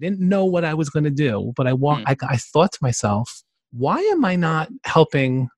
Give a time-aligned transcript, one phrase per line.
[0.00, 2.06] Didn't know what I was going to do, but I walked.
[2.06, 2.16] Mm.
[2.22, 5.48] I, I thought to myself, why am I not helping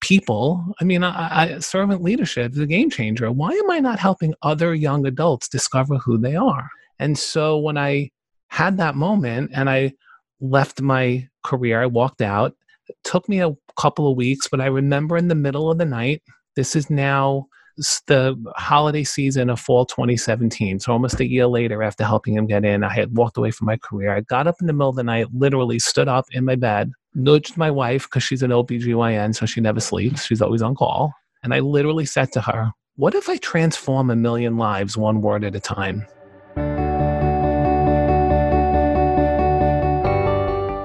[0.00, 0.64] people?
[0.80, 3.30] I mean, I, I, servant leadership is a game changer.
[3.30, 6.68] Why am I not helping other young adults discover who they are?
[6.98, 8.10] And so when I
[8.48, 9.92] had that moment and I
[10.40, 12.54] left my career, I walked out.
[12.88, 15.84] It took me a couple of weeks, but I remember in the middle of the
[15.84, 16.22] night,
[16.54, 17.46] this is now
[17.76, 20.80] the holiday season of fall 2017.
[20.80, 23.66] So almost a year later after helping him get in, I had walked away from
[23.66, 24.14] my career.
[24.14, 26.90] I got up in the middle of the night, literally stood up in my bed,
[27.14, 30.24] nudged my wife because she's an OBGYN, so she never sleeps.
[30.24, 31.12] She's always on call.
[31.42, 35.44] And I literally said to her, What if I transform a million lives one word
[35.44, 36.06] at a time?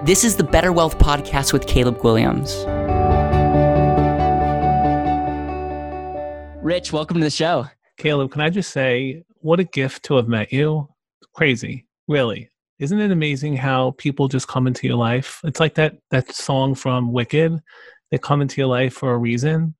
[0.03, 2.66] This is the Better Wealth Podcast with Caleb Williams.
[6.61, 7.65] Rich, welcome to the show.
[7.97, 10.88] Caleb, can I just say, what a gift to have met you.
[11.33, 12.49] Crazy, really.
[12.77, 15.41] Isn't it amazing how people just come into your life?
[15.43, 17.59] It's like that that song from Wicked.
[18.11, 19.73] They come into your life for a reason.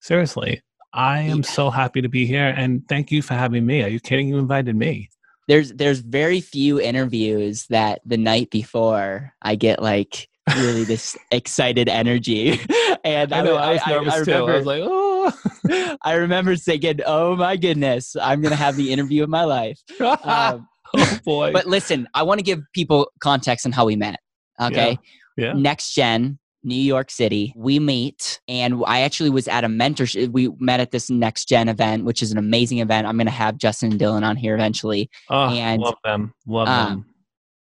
[0.00, 0.62] Seriously,
[0.94, 3.82] I am so happy to be here, and thank you for having me.
[3.82, 4.28] Are you kidding?
[4.28, 5.10] You invited me.
[5.48, 11.88] There's there's very few interviews that the night before I get like really this excited
[11.90, 12.58] energy.
[13.04, 13.56] And I, I know.
[13.56, 14.32] I, I was I- nervous I too.
[14.32, 15.11] I was like, oh.
[16.02, 20.68] I remember thinking, "Oh my goodness, I'm gonna have the interview of my life." Um,
[20.96, 21.52] oh boy.
[21.52, 24.20] but listen, I want to give people context on how we met.
[24.60, 24.98] Okay,
[25.36, 25.52] yeah.
[25.52, 27.52] Next Gen, New York City.
[27.56, 30.32] We meet, and I actually was at a mentorship.
[30.32, 33.06] We met at this Next Gen event, which is an amazing event.
[33.06, 35.10] I'm going to have Justin and Dylan on here eventually.
[35.28, 36.34] Oh, and, love them.
[36.46, 37.11] Love um, them.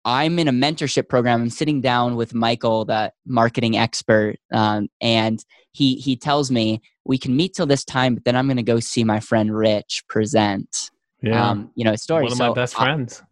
[0.05, 1.43] I'm in a mentorship program.
[1.43, 7.19] I'm sitting down with Michael, the marketing expert, um, and he he tells me we
[7.19, 10.05] can meet till this time, but then I'm going to go see my friend Rich
[10.09, 10.91] present.
[11.23, 11.51] Yeah.
[11.51, 12.23] Um, you know, story.
[12.25, 13.23] One of So my best I- friends.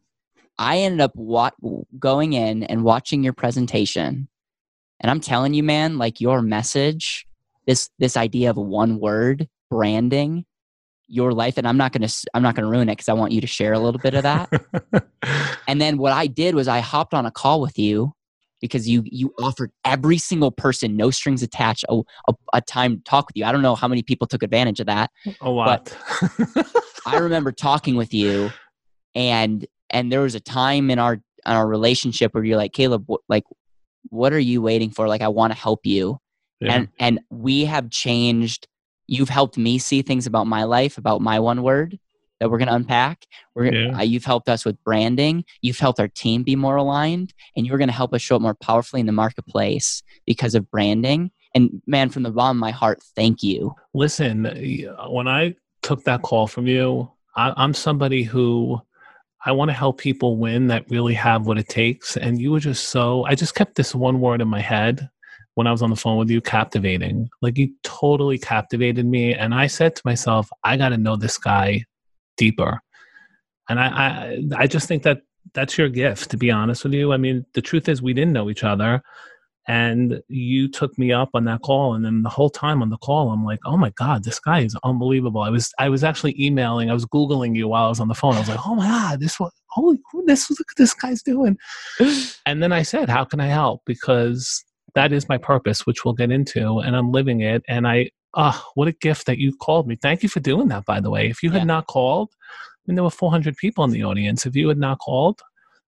[0.58, 1.50] I ended up wa-
[1.98, 4.27] going in and watching your presentation,
[5.01, 7.27] and I'm telling you, man, like your message,
[7.67, 10.46] this this idea of one word branding,
[11.08, 13.40] your life, and I'm not gonna I'm not gonna ruin it because I want you
[13.42, 14.51] to share a little bit of that.
[15.68, 18.12] and then what I did was I hopped on a call with you
[18.60, 23.02] because you you offered every single person, no strings attached, a, a, a time to
[23.04, 23.44] talk with you.
[23.44, 25.10] I don't know how many people took advantage of that.
[25.40, 25.96] a lot.
[27.06, 28.50] I remember talking with you,
[29.14, 33.06] and and there was a time in our in our relationship where you're like, Caleb,
[33.28, 33.44] like,
[34.08, 35.06] what are you waiting for?
[35.06, 36.18] Like, I want to help you,
[36.60, 36.74] Yeah.
[36.74, 38.66] and and we have changed.
[39.08, 41.98] You've helped me see things about my life, about my one word
[42.41, 43.27] that we're going to unpack.
[43.55, 43.98] We're Yeah.
[43.98, 45.45] uh, you've helped us with branding.
[45.63, 48.42] You've helped our team be more aligned, and you're going to help us show up
[48.42, 51.30] more powerfully in the marketplace because of branding.
[51.55, 53.75] And man, from the bottom of my heart, thank you.
[53.95, 54.45] Listen,
[55.08, 58.80] when I took that call from you, I, I'm somebody who
[59.45, 62.17] I want to help people win that really have what it takes.
[62.17, 65.08] And you were just so, I just kept this one word in my head
[65.55, 67.29] when I was on the phone with you captivating.
[67.41, 69.33] Like you totally captivated me.
[69.33, 71.85] And I said to myself, I got to know this guy
[72.36, 72.80] deeper.
[73.69, 75.23] And I, I, I just think that
[75.55, 77.13] that's your gift, to be honest with you.
[77.13, 79.02] I mean, the truth is, we didn't know each other
[79.69, 82.96] and you took me up on that call and then the whole time on the
[82.98, 86.35] call i'm like oh my god this guy is unbelievable i was i was actually
[86.42, 88.75] emailing i was googling you while i was on the phone i was like oh
[88.75, 91.57] my god this one holy this look what this guy's doing
[92.46, 94.64] and then i said how can i help because
[94.95, 98.64] that is my purpose which we'll get into and i'm living it and i ah
[98.74, 101.29] what a gift that you called me thank you for doing that by the way
[101.29, 101.64] if you had Yeah.
[101.64, 104.98] not called I mean, there were 400 people in the audience if you had not
[104.98, 105.41] called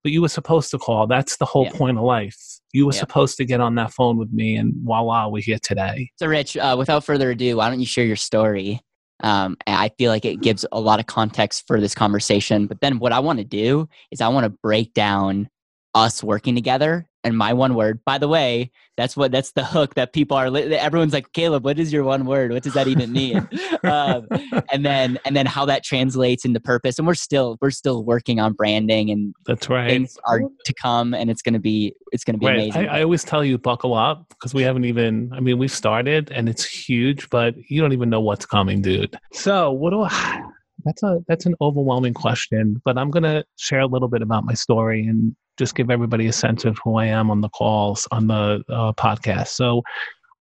[0.03, 1.72] but you were supposed to call that's the whole Yeah.
[1.72, 2.37] point of life
[2.72, 3.00] you were Yeah.
[3.00, 6.56] supposed to get on that phone with me and voila we're here today So, Rich,
[6.56, 8.81] uh, without further ado, why don't you share your story?
[9.20, 12.66] Um, I feel like it gives a lot of context for this conversation.
[12.69, 15.48] But then, what I want to do is I want to break down
[15.94, 17.07] us working together.
[17.24, 20.46] And my one word, by the way, that's what that's the hook that people are.
[20.56, 22.52] Everyone's like, Caleb, what is your one word?
[22.52, 23.48] What does that even mean?
[23.84, 24.28] um,
[24.72, 26.98] and then and then how that translates into purpose.
[26.98, 31.12] And we're still we're still working on branding and that's right things are to come.
[31.12, 32.54] And it's gonna be it's gonna be Right.
[32.54, 32.88] amazing.
[32.88, 36.31] I, I always tell you buckle up because we haven't even I mean we've started
[36.31, 39.16] and it's huge, but you don't even know what's coming, dude.
[39.32, 40.43] So what do I
[40.84, 44.54] that's a that's an overwhelming question, but I'm gonna share a little bit about my
[44.54, 48.28] story and just give everybody a sense of who I am on the calls on
[48.28, 49.49] the uh, podcast.
[49.49, 49.82] So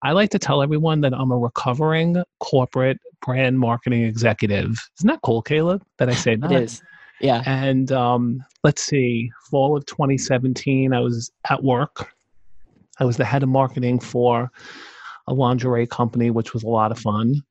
[0.03, 4.79] I like to tell everyone that I'm a recovering corporate brand marketing executive.
[4.99, 5.83] Isn't that cool, Caleb?
[5.99, 6.53] That I say it that?
[6.53, 6.83] is.
[7.21, 7.43] Yeah.
[7.47, 12.15] And um, let's see, fall of 2017, I was at work.
[12.99, 14.51] I was the head of marketing for
[15.27, 17.43] a lingerie company, which was a lot of fun.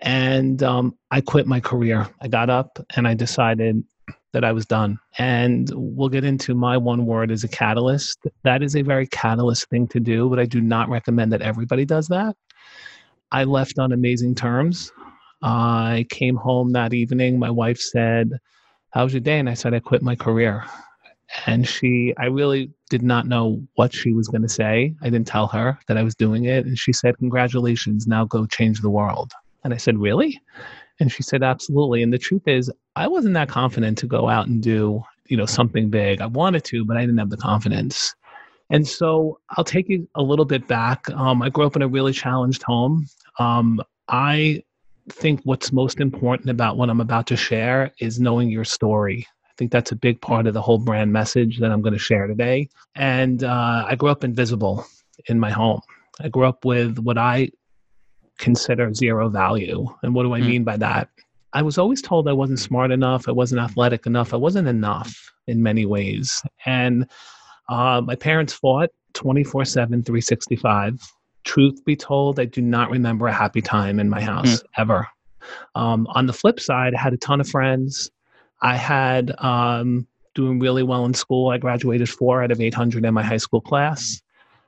[0.00, 2.08] And um, I quit my career.
[2.20, 3.82] I got up and I decided
[4.32, 4.98] that I was done.
[5.18, 8.18] And we'll get into my one word as a catalyst.
[8.44, 11.84] That is a very catalyst thing to do, but I do not recommend that everybody
[11.84, 12.36] does that.
[13.30, 14.92] I left on amazing terms.
[15.42, 17.38] I came home that evening.
[17.38, 18.30] My wife said,
[18.90, 19.38] How was your day?
[19.38, 20.64] And I said, I quit my career.
[21.46, 24.94] And she, I really did not know what she was going to say.
[25.00, 26.66] I didn't tell her that I was doing it.
[26.66, 29.32] And she said, Congratulations, now go change the world.
[29.64, 30.40] And I said, Really?
[31.00, 32.02] And she said, Absolutely.
[32.02, 35.46] And the truth is, I wasn't that confident to go out and do, you know,
[35.46, 36.20] something big.
[36.20, 38.14] I wanted to, but I didn't have the confidence.
[38.70, 41.08] And so I'll take you a little bit back.
[41.10, 43.06] Um, I grew up in a really challenged home.
[43.38, 44.62] Um, I
[45.10, 49.26] think what's most important about what I'm about to share is knowing your story.
[49.46, 51.98] I think that's a big part of the whole brand message that I'm going to
[51.98, 52.68] share today.
[52.94, 54.86] And uh, I grew up invisible
[55.26, 55.80] in my home.
[56.20, 57.50] I grew up with what I
[58.38, 59.86] consider zero value.
[60.02, 60.46] And what do I mm.
[60.46, 61.08] mean by that?
[61.52, 65.32] I was always told I wasn't smart enough, I wasn't athletic enough, I wasn't enough
[65.46, 66.42] in many ways.
[66.64, 67.08] And
[67.68, 71.00] uh, my parents fought 24 7, 365.
[71.44, 74.66] Truth be told, I do not remember a happy time in my house mm.
[74.78, 75.08] ever.
[75.74, 78.10] Um, on the flip side, I had a ton of friends.
[78.62, 81.50] I had um, doing really well in school.
[81.50, 84.22] I graduated four out of 800 in my high school class.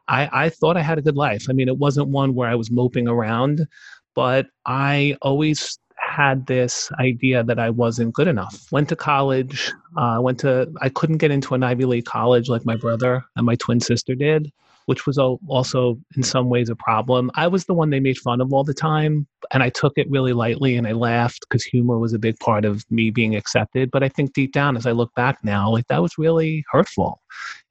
[0.09, 1.47] I, I thought I had a good life.
[1.49, 3.67] I mean, it wasn't one where I was moping around,
[4.15, 5.79] but I always
[6.15, 8.71] had this idea that I wasn't good enough.
[8.71, 9.73] Went to college.
[9.97, 10.73] Uh, went to.
[10.81, 14.15] I couldn't get into an Ivy League college like my brother and my twin sister
[14.15, 14.53] did
[14.87, 17.31] which was also in some ways a problem.
[17.35, 20.11] I was the one they made fun of all the time, and I took it
[20.11, 23.91] really lightly and I laughed because humor was a big part of me being accepted.
[23.91, 27.21] But I think deep down, as I look back now, like that was really hurtful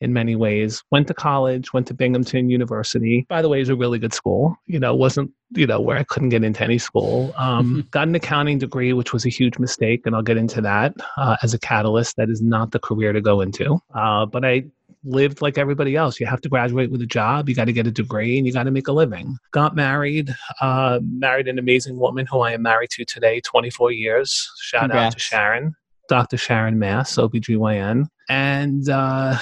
[0.01, 0.83] in many ways.
[0.91, 3.25] Went to college, went to Binghamton University.
[3.29, 4.55] By the way, it was a really good school.
[4.65, 7.33] You know, wasn't you know where I couldn't get into any school.
[7.37, 10.95] Um, got an accounting degree, which was a huge mistake, and I'll get into that
[11.17, 12.17] uh, as a catalyst.
[12.17, 13.79] That is not the career to go into.
[13.93, 14.65] Uh, but I
[15.03, 16.19] lived like everybody else.
[16.19, 18.53] You have to graduate with a job, you got to get a degree, and you
[18.53, 19.37] got to make a living.
[19.51, 24.49] Got married, uh, married an amazing woman who I am married to today, 24 years.
[24.61, 25.05] Shout Congrats.
[25.05, 25.75] out to Sharon,
[26.09, 26.37] Dr.
[26.37, 28.07] Sharon Mass, OBGYN.
[28.29, 29.37] And uh,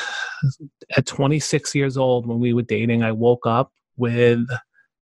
[0.98, 4.46] at 26 years old, when we were dating, I woke up with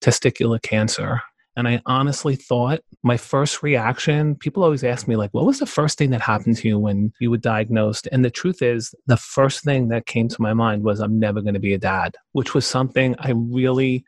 [0.01, 1.21] testicular cancer.
[1.55, 5.65] And I honestly thought my first reaction, people always ask me, like, what was the
[5.65, 8.07] first thing that happened to you when you were diagnosed?
[8.11, 11.41] And the truth is, the first thing that came to my mind was, I'm never
[11.41, 14.03] going to be a dad, which was something I really,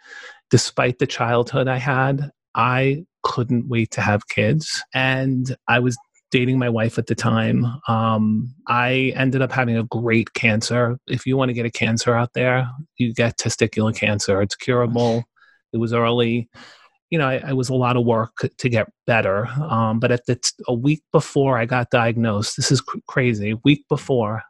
[0.50, 4.82] despite the childhood I had, I couldn't wait to have kids.
[4.94, 5.98] And I was
[6.32, 7.66] dating my wife at the time.
[7.88, 10.98] Um, I ended up having a great cancer.
[11.08, 12.68] If you want to get a cancer out there,
[12.98, 14.42] you get testicular cancer.
[14.42, 15.24] It's curable.
[15.74, 16.50] It was early
[17.16, 19.48] you know, I, I, was a lot of work to get better.
[19.48, 23.52] Um, but at the t- a week before I got diagnosed, this is cr- crazy.
[23.52, 24.44] A week before,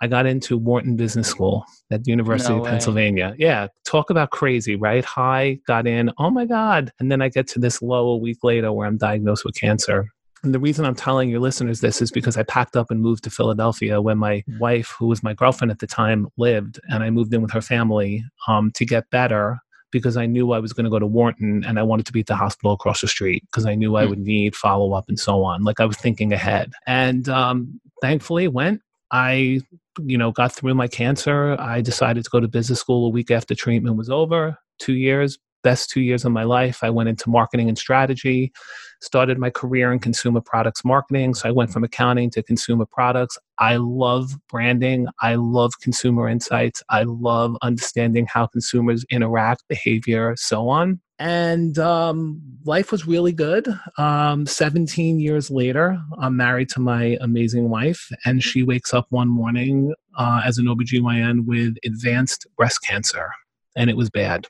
[0.00, 3.36] I got into Wharton Business School at the University no of Pennsylvania.
[3.38, 5.04] Yeah, talk about crazy, right?
[5.04, 6.90] High, got in, oh my God.
[6.98, 10.08] And then I get to this low a week later where I'm diagnosed with cancer.
[10.42, 13.22] And the reason I'm telling your listeners this is because I packed up and moved
[13.24, 17.10] to Philadelphia when my wife, who was my girlfriend at the time, lived, and I
[17.10, 19.60] moved in with her family um, to get better
[19.90, 22.20] because I knew I was going to go to Wharton and I wanted to be
[22.20, 24.00] at the hospital across the street because I knew mm.
[24.00, 24.10] I hmm.
[24.10, 25.64] would need follow up and so on.
[25.64, 26.72] Like I was thinking ahead.
[26.86, 28.82] And um, thankfully, went.
[29.10, 29.60] I,
[30.04, 31.56] you know, got through my cancer.
[31.58, 34.58] I decided to go to business school a week after treatment was over.
[34.78, 36.82] Two years, best two years of my life.
[36.82, 38.52] I went into marketing and strategy,
[39.00, 41.34] started my career in consumer products marketing.
[41.34, 43.38] So I went from accounting to consumer products.
[43.58, 45.06] I love branding.
[45.20, 46.82] I love consumer insights.
[46.88, 51.00] I love understanding how consumers interact, behavior, so on.
[51.20, 53.66] And um, life was really good.
[53.96, 59.28] Um, 17 years later, I'm married to my amazing wife, and she wakes up one
[59.28, 63.32] morning uh, as an OBGYN with advanced breast cancer,
[63.74, 64.46] and it was bad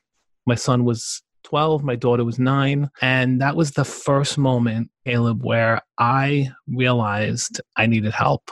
[0.49, 2.91] my son was 12, my daughter was nine.
[3.01, 8.51] And that was the first moment, Caleb, where I realized I needed help.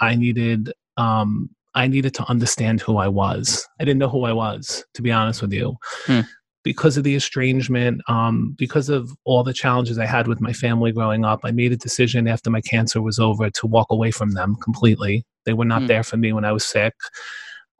[0.00, 3.66] I needed, um, I needed to understand who I was.
[3.80, 5.76] I didn't know who I was, to be honest with you.
[6.06, 6.20] Hmm.
[6.62, 10.90] Because of the estrangement, um, because of all the challenges I had with my family
[10.90, 14.32] growing up, I made a decision after my cancer was over to walk away from
[14.32, 15.24] them completely.
[15.44, 15.86] They were not hmm.
[15.86, 16.94] there for me when I was sick.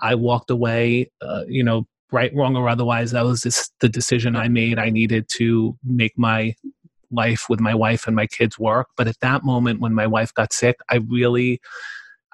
[0.01, 3.11] I walked away, uh, you know, right, wrong, or otherwise.
[3.13, 4.79] That was just the decision I made.
[4.79, 6.55] I needed to make my
[7.11, 8.89] life with my wife and my kids work.
[8.97, 11.61] But at that moment, when my wife got sick, I really,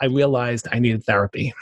[0.01, 1.53] I realized I needed therapy,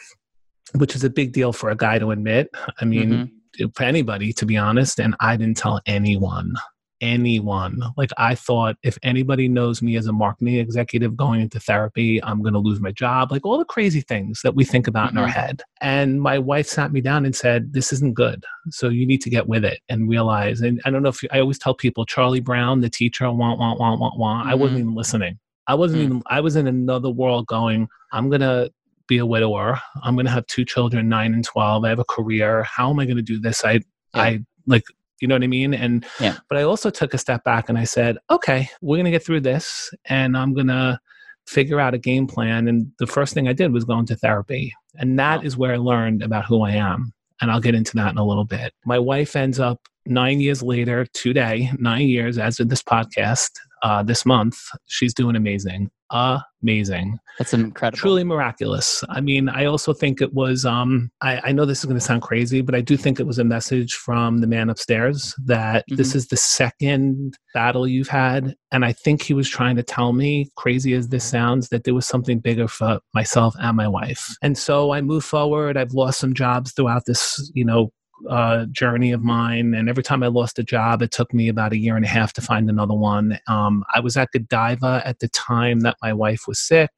[0.74, 2.50] which is a big deal for a guy to admit.
[2.80, 3.68] I mean, mm-hmm.
[3.74, 5.00] for anybody, to be honest.
[5.00, 6.54] And I didn't tell anyone
[7.00, 7.82] anyone.
[7.96, 12.42] Like I thought if anybody knows me as a marketing executive going into therapy, I'm
[12.42, 13.32] going to lose my job.
[13.32, 15.18] Like all the crazy things that we think about mm-hmm.
[15.18, 15.40] in our mm-hmm.
[15.40, 15.62] head.
[15.80, 18.44] And my wife sat me down and said, "This isn't good.
[18.70, 21.28] So you need to get with it and realize." And I don't know if you,
[21.32, 24.42] I always tell people Charlie Brown, the teacher, want want want want want.
[24.42, 24.50] Mm-hmm.
[24.50, 24.88] I wasn't mm-hmm.
[24.88, 25.38] even listening.
[25.66, 26.12] I wasn't mm-hmm.
[26.12, 26.22] even.
[26.26, 27.88] I was in another world going.
[28.12, 28.70] I'm gonna
[29.10, 29.78] be a widower.
[30.02, 31.84] I'm going to have two children, nine and 12.
[31.84, 32.62] I have a career.
[32.62, 33.62] How am I going to do this?
[33.64, 33.80] I, yeah.
[34.14, 34.84] I like
[35.20, 35.74] you know what I mean?
[35.74, 36.38] And yeah.
[36.48, 39.40] but I also took a step back and I said, okay, we're gonna get through
[39.40, 41.00] this and I'm gonna
[41.46, 42.68] figure out a game plan.
[42.68, 44.72] And the first thing I did was go into therapy.
[44.96, 45.44] And that wow.
[45.44, 47.12] is where I learned about who I am.
[47.40, 48.72] And I'll get into that in a little bit.
[48.84, 53.50] My wife ends up nine years later, today, nine years as of this podcast,
[53.82, 54.58] uh, this month.
[54.86, 57.18] She's doing amazing amazing.
[57.38, 57.98] That's incredible.
[57.98, 59.02] Truly miraculous.
[59.08, 62.04] I mean, I also think it was, um, I, I know this is going to
[62.04, 65.84] sound crazy, but I do think it was a message from the man upstairs that
[65.86, 65.96] mm-hmm.
[65.96, 68.54] this is the second battle you've had.
[68.72, 71.94] And I think he was trying to tell me, crazy as this sounds, that there
[71.94, 74.28] was something bigger for myself and my wife.
[74.42, 75.76] And so I move forward.
[75.78, 77.90] I've lost some jobs throughout this, you know,
[78.28, 79.74] uh, journey of mine.
[79.74, 82.08] And every time I lost a job, it took me about a year and a
[82.08, 83.38] half to find another one.
[83.48, 86.90] Um, I was at Godiva at the time that my wife was sick.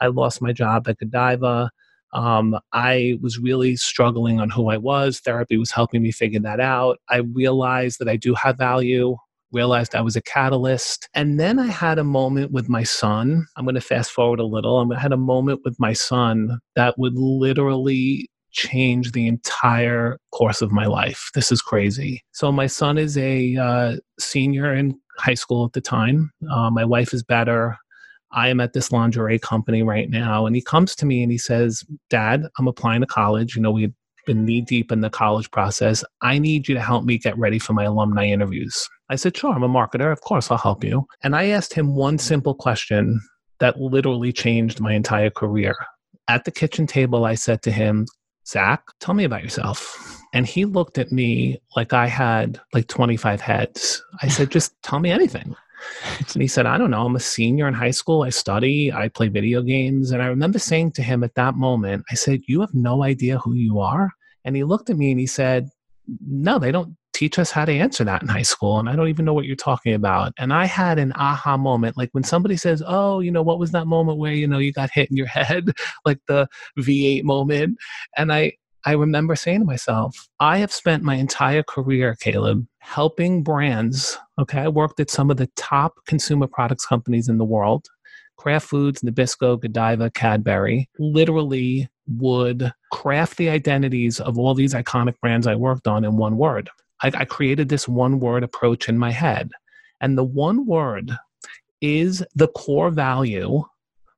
[0.00, 1.70] I lost my job at Godiva.
[2.12, 5.20] Um, I was really struggling on who I was.
[5.20, 6.98] Therapy was helping me figure that out.
[7.08, 9.16] I realized that I do have value
[9.54, 11.08] realized I was a catalyst.
[11.14, 13.46] And then I had a moment with my son.
[13.56, 14.92] I'm going to fast forward a little.
[14.92, 20.72] I had a moment with my son that would literally change the entire course of
[20.72, 21.30] my life.
[21.34, 22.22] This is crazy.
[22.32, 26.30] So, my son is a uh, senior in high school at the time.
[26.50, 27.76] Uh, my wife is better.
[28.32, 30.46] I am at this lingerie company right now.
[30.46, 33.54] And he comes to me and he says, Dad, I'm applying to college.
[33.54, 33.92] You know, we've
[34.26, 36.02] been knee deep in the college process.
[36.20, 38.88] I need you to help me get ready for my alumni interviews.
[39.08, 40.10] I said, Sure, I'm a marketer.
[40.10, 41.06] Of course, I'll help you.
[41.22, 43.20] And I asked him one simple question
[43.60, 45.74] that literally changed my entire career.
[46.26, 48.06] At the kitchen table, I said to him,
[48.46, 50.20] Zach, tell me about yourself.
[50.32, 54.02] And he looked at me like I had like 25 heads.
[54.20, 55.54] I said, just tell me anything.
[56.18, 57.06] And he said, I don't know.
[57.06, 58.22] I'm a senior in high school.
[58.22, 60.10] I study, I play video games.
[60.10, 63.38] And I remember saying to him at that moment, I said, You have no idea
[63.38, 64.10] who you are?
[64.44, 65.68] And he looked at me and he said,
[66.26, 69.08] No, they don't teach us how to answer that in high school and i don't
[69.08, 70.32] even know what you're talking about.
[70.38, 73.70] And i had an aha moment like when somebody says oh you know what was
[73.70, 75.72] that moment where you know you got hit in your head?
[76.04, 77.78] Like the v8 moment.
[78.16, 78.52] And i
[78.84, 84.60] i remember saying to myself i have spent my entire career caleb helping brands okay?
[84.60, 87.86] I worked at some of the top consumer products companies in the world
[88.36, 95.46] Kraft Foods, Nabisco, Godiva, Cadbury, literally would craft the identities of all these iconic brands
[95.46, 96.68] I worked on in one word.
[97.02, 99.50] I, I created this one word approach in my head.
[100.00, 101.12] And the one word
[101.80, 103.64] is the core value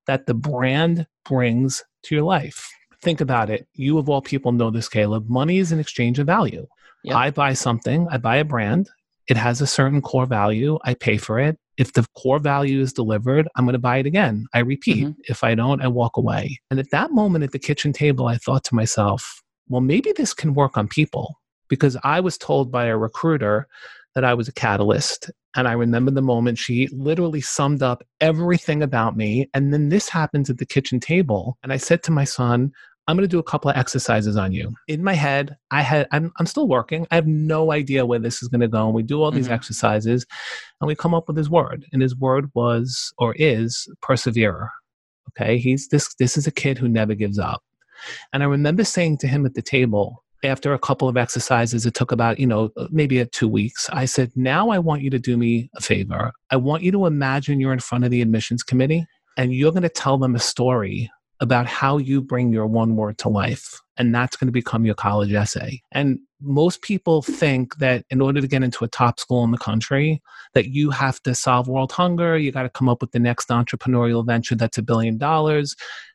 [0.07, 2.71] that the brand brings to your life.
[3.03, 3.67] Think about it.
[3.75, 5.29] You, of all people, know this, Caleb.
[5.29, 6.67] Money is an exchange of value.
[7.05, 7.17] Yep.
[7.17, 8.89] I buy something, I buy a brand,
[9.29, 11.59] it has a certain core value, I pay for it.
[11.77, 14.47] If the core value is delivered, I'm going to buy it again.
[14.55, 15.05] I repeat.
[15.05, 15.21] Mm-hmm.
[15.25, 16.59] If I don't, I walk away.
[16.71, 20.33] And at that moment at the kitchen table, I thought to myself, well, maybe this
[20.33, 23.69] can work on people because I was told by a recruiter
[24.15, 25.31] that I was a catalyst.
[25.55, 29.49] And I remember the moment she literally summed up everything about me.
[29.55, 31.59] And then this happens at the kitchen table.
[31.63, 32.73] And I said to my son,
[33.09, 34.75] I'm going to do a couple of exercises on you.
[34.89, 37.07] In my head, I had I'm, I'm still working.
[37.11, 38.87] I have no idea where this is going to go.
[38.87, 39.55] And we do all these mm-hmm.
[39.55, 40.27] exercises
[40.81, 41.85] and we come up with his word.
[41.93, 44.71] And his word was or is perseverer.
[45.31, 45.59] Okay?
[45.59, 47.63] He's this this is a kid who never gives up.
[48.33, 51.95] And I remember saying to him at the table, after a couple of exercises, it
[51.95, 53.89] took about, you know, maybe two weeks.
[53.93, 56.33] I said, now I want you to do me a favor.
[56.51, 59.83] I want you to imagine you're in front of the admissions committee and you're going
[59.83, 63.81] to tell them a story about how you bring your one word to life.
[63.99, 65.81] And that's going to become your college essay.
[65.93, 69.59] And most people think that in order to get into a top school in the
[69.59, 70.23] country,
[70.55, 73.49] that you have to solve world hunger, you got to come up with the next
[73.49, 75.75] entrepreneurial venture that's a billion dollars.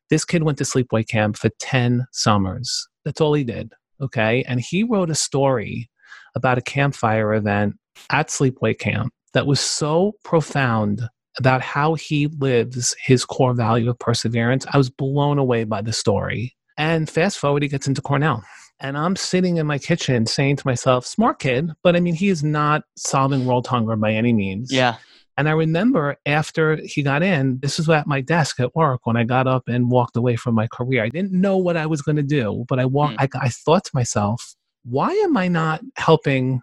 [0.10, 2.88] This kid went to sleepaway camp for 10 summers.
[3.06, 3.74] That's all he did.
[4.02, 4.44] Okay.
[4.48, 5.90] And he wrote a story
[6.36, 7.76] about a campfire event
[8.10, 11.02] at Sleepaway Camp that was so profound
[11.38, 14.66] about how he lives his core value of perseverance.
[14.72, 16.56] I was blown away by the story.
[16.78, 18.44] And fast forward, he gets into Cornell.
[18.80, 22.30] And I'm sitting in my kitchen saying to myself, smart kid, but I mean, he
[22.30, 24.74] is not solving world hunger by any means.
[24.74, 24.96] Yeah.
[25.38, 29.18] And I remember after he got in, this was at my desk at work when
[29.18, 31.04] I got up and walked away from my career.
[31.04, 33.18] I didn't know what I was going to do, but I walked.
[33.18, 33.30] Mm.
[33.36, 36.62] I, I thought to myself, why am I not helping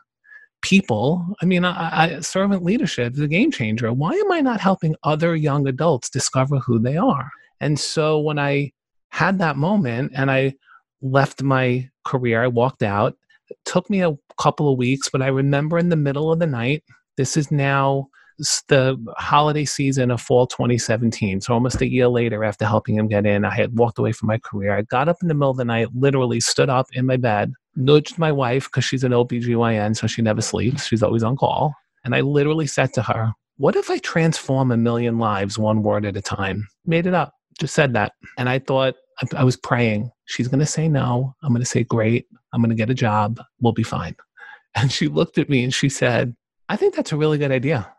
[0.62, 1.24] people.
[1.40, 3.92] I mean, I, I, servant leadership is a game changer.
[3.92, 7.30] Why am I not helping other young adults discover who they are?
[7.60, 8.72] And so when I
[9.10, 10.54] had that moment and I
[11.00, 13.16] left my career, I walked out.
[13.48, 16.46] It took me a couple of weeks, but I remember in the middle of the
[16.46, 16.82] night,
[17.16, 18.08] this is now
[18.38, 21.40] the holiday season of fall 2017.
[21.40, 24.28] So almost a year later, after helping him get in, I had walked away from
[24.28, 24.76] my career.
[24.76, 27.52] I got up in the middle of the night, literally stood up in my bed,
[27.76, 30.86] nudged my wife because she's an OBGYN, so she never sleeps.
[30.86, 31.74] She's always on call.
[32.04, 36.04] And I literally said to her, What if I transform a million lives one word
[36.04, 36.68] at a time?
[36.86, 38.12] Made it up, just said that.
[38.36, 41.34] And I thought, I, I was praying, she's going to say no.
[41.42, 42.26] I'm going to say, Great.
[42.52, 43.40] I'm going to get a job.
[43.60, 44.16] We'll be fine.
[44.74, 46.36] And she looked at me and she said,
[46.68, 47.92] I think that's a really good idea.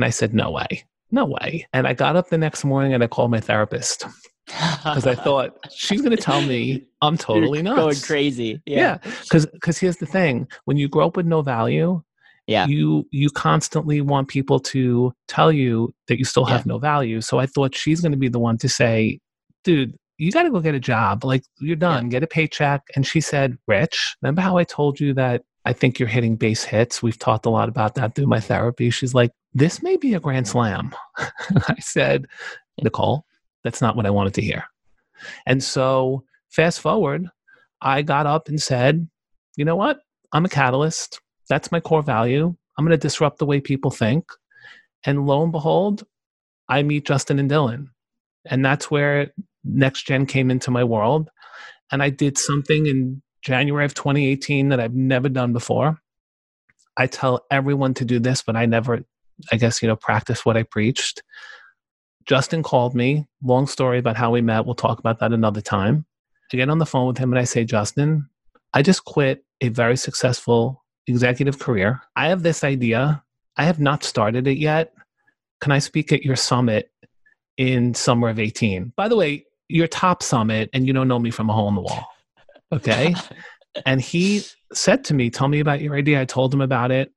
[0.00, 1.68] And I said, No way, no way.
[1.74, 4.06] And I got up the next morning and I called my therapist
[4.46, 7.78] because I thought she's going to tell me I'm totally You're nuts.
[7.78, 8.62] Going crazy.
[8.64, 8.96] Yeah.
[9.24, 9.50] Because yeah.
[9.52, 12.02] because here's the thing when you grow up with no value,
[12.46, 12.66] yeah.
[12.66, 16.72] you you constantly want people to tell you that you still have yeah.
[16.72, 17.20] no value.
[17.20, 19.20] So I thought she's going to be the one to say,
[19.64, 21.26] dude, you got to go get a job.
[21.26, 22.12] Like you're done, yeah.
[22.12, 22.84] get a paycheck.
[22.96, 26.64] And she said, Rich, remember how I told you that I think you're hitting base
[26.64, 27.00] hits.
[27.00, 28.90] We've talked a lot about that through my therapy.
[28.90, 30.92] She's like, this may be a grand slam.
[31.16, 32.26] I said,
[32.82, 33.24] Nicole,
[33.62, 34.64] that's not what I wanted to hear.
[35.46, 37.28] And so, fast forward,
[37.80, 39.08] I got up and said,
[39.56, 40.00] you know what?
[40.32, 41.20] I'm a catalyst.
[41.48, 42.52] That's my core value.
[42.76, 44.24] I'm going to disrupt the way people think.
[45.04, 46.04] And lo and behold,
[46.68, 47.90] I meet Justin and Dylan.
[48.44, 49.30] And that's where
[49.62, 51.30] Next Gen came into my world.
[51.92, 55.98] And I did something in January of 2018 that I've never done before.
[56.96, 59.04] I tell everyone to do this, but I never,
[59.52, 61.22] I guess, you know, practice what I preached.
[62.26, 63.26] Justin called me.
[63.42, 64.66] Long story about how we met.
[64.66, 66.04] We'll talk about that another time.
[66.52, 68.28] I get on the phone with him and I say, Justin,
[68.74, 72.02] I just quit a very successful executive career.
[72.16, 73.22] I have this idea.
[73.56, 74.92] I have not started it yet.
[75.60, 76.90] Can I speak at your summit
[77.56, 78.92] in summer of 18?
[78.96, 81.76] By the way, your top summit, and you don't know me from a hole in
[81.76, 82.06] the wall.
[82.72, 83.14] Okay.
[83.86, 86.20] and he said to me, Tell me about your idea.
[86.20, 87.12] I told him about it.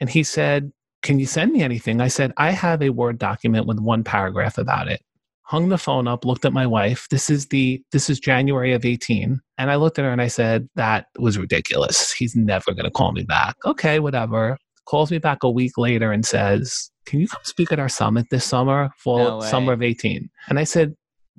[0.00, 2.00] And he said, Can you send me anything?
[2.00, 5.00] I said, I have a Word document with one paragraph about it.
[5.44, 7.06] Hung the phone up, looked at my wife.
[7.10, 9.40] This is the this is January of 18.
[9.58, 12.12] And I looked at her and I said, That was ridiculous.
[12.12, 13.56] He's never gonna call me back.
[13.64, 14.56] Okay, whatever.
[14.84, 18.26] Calls me back a week later and says, Can you come speak at our summit
[18.30, 20.28] this summer, fall no summer of 18?
[20.48, 20.94] And I said,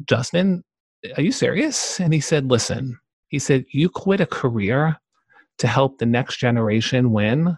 [0.06, 0.64] Justin,
[1.18, 2.00] are you serious?
[2.00, 2.98] And he said, Listen,
[3.34, 4.98] he said, You quit a career
[5.58, 7.58] to help the next generation win.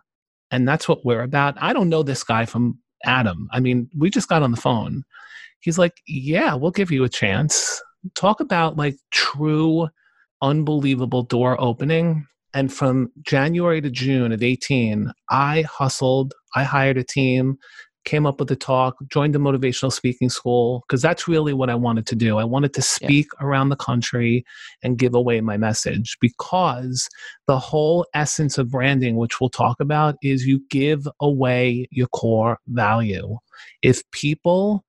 [0.49, 1.55] And that's what we're about.
[1.59, 3.49] I don't know this guy from Adam.
[3.51, 5.03] I mean, we just got on the phone.
[5.59, 7.81] He's like, Yeah, we'll give you a chance.
[8.13, 9.89] Talk about like true,
[10.41, 12.25] unbelievable door opening.
[12.53, 17.57] And from January to June of 18, I hustled, I hired a team,
[18.05, 21.75] came up with the talk, joined the motivational speaking school, because that's really what I
[21.75, 22.37] wanted to do.
[22.37, 23.45] I wanted to speak yeah.
[23.45, 24.45] around the country
[24.83, 27.09] and give away my message because
[27.47, 32.59] the whole essence of branding, which we'll talk about, is you give away your core
[32.67, 33.37] value.
[33.81, 34.85] If people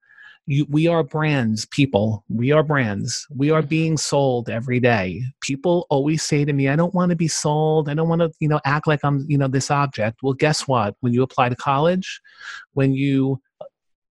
[0.46, 2.24] you, we are brands, people.
[2.28, 3.26] We are brands.
[3.34, 5.22] We are being sold every day.
[5.40, 7.88] People always say to me, I don't want to be sold.
[7.88, 10.22] I don't want to, you know, act like I'm, you know, this object.
[10.22, 10.94] Well, guess what?
[11.00, 12.20] When you apply to college,
[12.74, 13.40] when you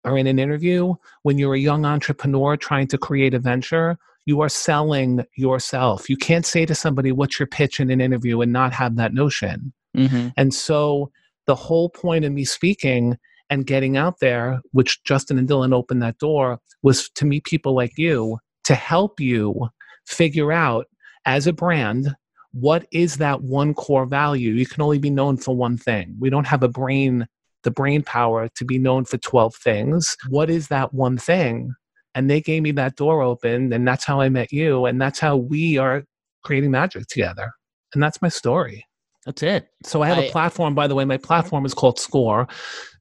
[0.04, 4.40] are in an interview, when you're a young entrepreneur trying to create a venture, you
[4.40, 6.08] are selling yourself.
[6.08, 9.12] You can't say to somebody, What's your pitch in an interview and not have that
[9.12, 9.72] notion.
[9.96, 10.28] Mm-hmm.
[10.36, 11.10] And so
[11.46, 13.18] the whole point of me speaking
[13.52, 17.74] and getting out there, which Justin and Dylan opened that door, was to meet people
[17.74, 19.68] like you to help you
[20.06, 20.86] figure out
[21.26, 22.16] as a brand
[22.52, 24.52] what is that one core value.
[24.52, 26.16] You can only be known for one thing.
[26.18, 27.26] We don't have a brain,
[27.62, 30.16] the brain power to be known for 12 things.
[30.30, 31.74] What is that one thing?
[32.14, 34.86] And they gave me that door open, and that's how I met you.
[34.86, 36.04] And that's how we are
[36.42, 37.52] creating magic together.
[37.92, 38.86] And that's my story.
[39.26, 39.68] That's it.
[39.84, 41.04] So I have I, a platform, by the way.
[41.04, 42.48] My platform is called SCORE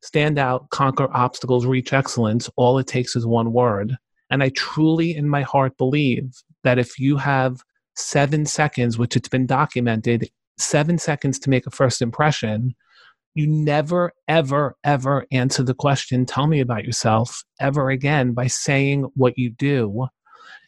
[0.04, 2.50] Stand Out, Conquer Obstacles, Reach Excellence.
[2.56, 3.96] All it takes is one word.
[4.30, 6.32] And I truly, in my heart, believe
[6.64, 7.62] that if you have
[7.96, 12.76] seven seconds, which it's been documented, seven seconds to make a first impression,
[13.34, 19.04] you never, ever, ever answer the question, tell me about yourself, ever again by saying
[19.16, 20.08] what you do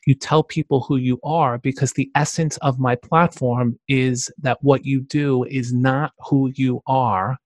[0.06, 4.86] you tell people who you are because the essence of my platform is that what
[4.86, 7.38] you do is not who you are,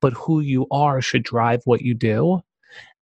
[0.00, 2.40] but who you are should drive what you do.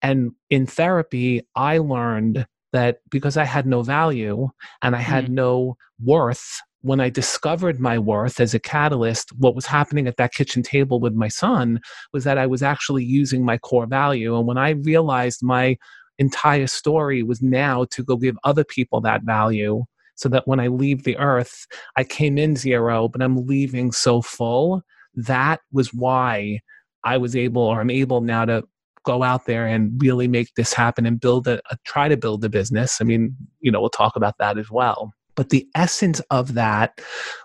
[0.03, 4.49] And in therapy, I learned that because I had no value
[4.83, 5.31] and I had mm.
[5.31, 10.35] no worth when I discovered my worth as a catalyst, what was happening at that
[10.35, 11.81] kitchen table with my son
[12.13, 14.37] was that I was actually using my core value.
[14.37, 15.79] And when I realized my
[16.19, 19.85] entire story was now to go give other people that value,
[20.17, 24.23] so that when I leave the earth, I came in zero, but I'm leaving so
[24.23, 24.83] full.
[25.15, 26.61] That was why
[27.03, 28.65] I was able, or I'm able now to
[29.05, 32.45] go out there and really make this happen and build a, a try to build
[32.45, 33.01] a business.
[33.01, 35.13] I mean, you know, we'll talk about that as well.
[35.35, 37.01] But the essence of that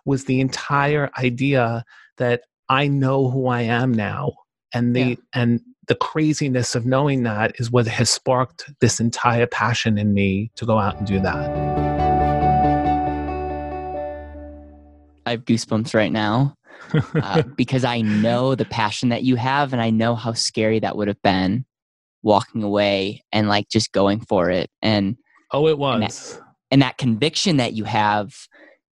[0.06, 1.84] was the entire idea
[2.18, 4.34] that I know who I am now.
[4.74, 5.16] And the yeah.
[5.34, 10.52] and the craziness of knowing that is what has sparked this entire passion in me
[10.56, 11.50] to go out and do that.
[15.26, 16.56] I have goosebumps right now
[16.94, 20.96] uh, because I know the passion that you have, and I know how scary that
[20.96, 21.66] would have been
[22.22, 24.70] walking away and like just going for it.
[24.82, 25.18] And
[25.52, 25.94] oh, it was.
[25.96, 28.36] And that, and that conviction that you have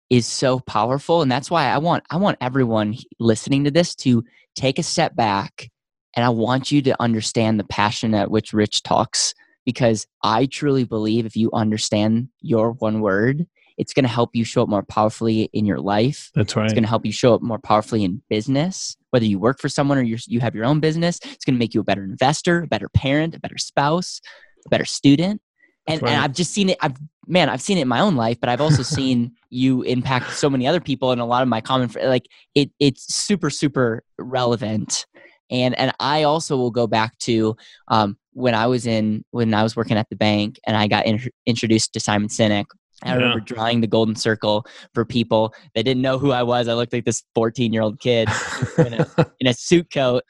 [0.09, 4.25] is so powerful, and that's why I want I want everyone listening to this to
[4.57, 5.71] take a step back,
[6.15, 10.85] and I want you to understand the passion at which Rich talks because I truly
[10.85, 13.47] believe if you understand your one word
[13.79, 16.31] it's going to help you show up more powerfully in your life.
[16.35, 16.65] That's right.
[16.65, 19.69] It's going to help you show up more powerfully in business, whether you work for
[19.69, 21.19] someone or you you have your own business.
[21.23, 24.21] It's going to make you a better investor, a better parent, a better spouse,
[24.65, 25.43] a better student.
[25.89, 26.13] And, right.
[26.13, 26.79] and I've just seen it.
[26.81, 30.33] I've man, I've seen it in my own life, but I've also seen you impact
[30.33, 31.13] so many other people.
[31.13, 32.71] And a lot of my common like it.
[32.79, 35.07] It's super super relevant.
[35.51, 37.57] And and I also will go back to
[37.89, 41.07] um, when I was in when I was working at the bank and I got
[41.07, 42.67] in, introduced to Simon Sinek
[43.03, 43.15] I yeah.
[43.17, 46.69] remember drawing the golden circle for people that didn't know who I was.
[46.69, 48.29] I looked like this 14 year old kid
[48.79, 49.07] in, a,
[49.41, 50.25] in, a, suit coat.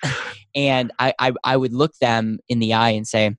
[0.54, 3.36] And I, I, I would look them in the eye and say,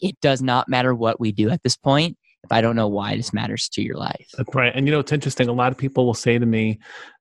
[0.00, 2.18] it does not matter what we do at this point
[2.52, 4.28] I don't know why this matters to your life.
[4.36, 4.72] That's right.
[4.74, 5.48] And you know, it's interesting.
[5.48, 6.78] A lot of people will say to me,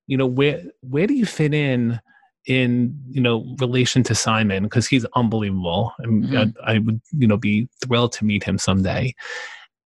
[0.07, 1.99] you know, where, where do you fit in
[2.47, 6.59] in you know relation to Simon because he's unbelievable and mm-hmm.
[6.63, 9.15] I, I, would you know be thrilled to meet him someday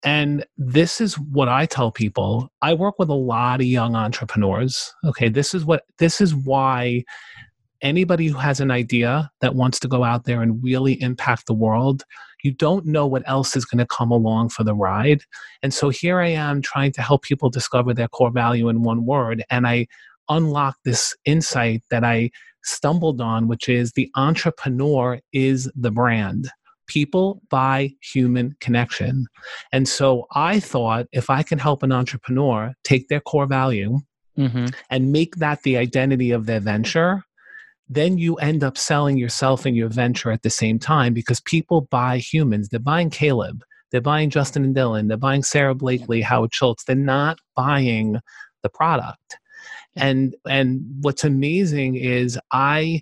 [0.03, 2.49] and this is what I tell people.
[2.61, 4.93] I work with a lot of young entrepreneurs.
[5.05, 7.03] Okay, this is what this is why
[7.81, 11.53] anybody who has an idea that wants to go out there and really impact the
[11.53, 12.03] world,
[12.43, 15.23] you don't know what else is going to come along for the ride.
[15.61, 19.05] And so here I am trying to help people discover their core value in one
[19.05, 19.87] word and I
[20.29, 22.29] unlock this insight that I
[22.63, 26.49] stumbled on which is the entrepreneur is the brand
[26.89, 29.27] people buy human connection.
[29.71, 33.99] And so I thought if I can help an entrepreneur take their core value
[34.37, 34.65] mm-hmm.
[34.89, 37.23] and make that the identity of their venture,
[37.89, 41.81] then you end up selling yourself and your venture at the same time because people
[41.81, 42.69] buy humans.
[42.69, 46.83] They're buying Caleb, they're buying Justin and Dylan, they're buying Sara Blakely, Howard Schultz.
[46.83, 48.19] They're not buying
[48.61, 49.37] the product.
[49.95, 53.01] And and what's amazing is I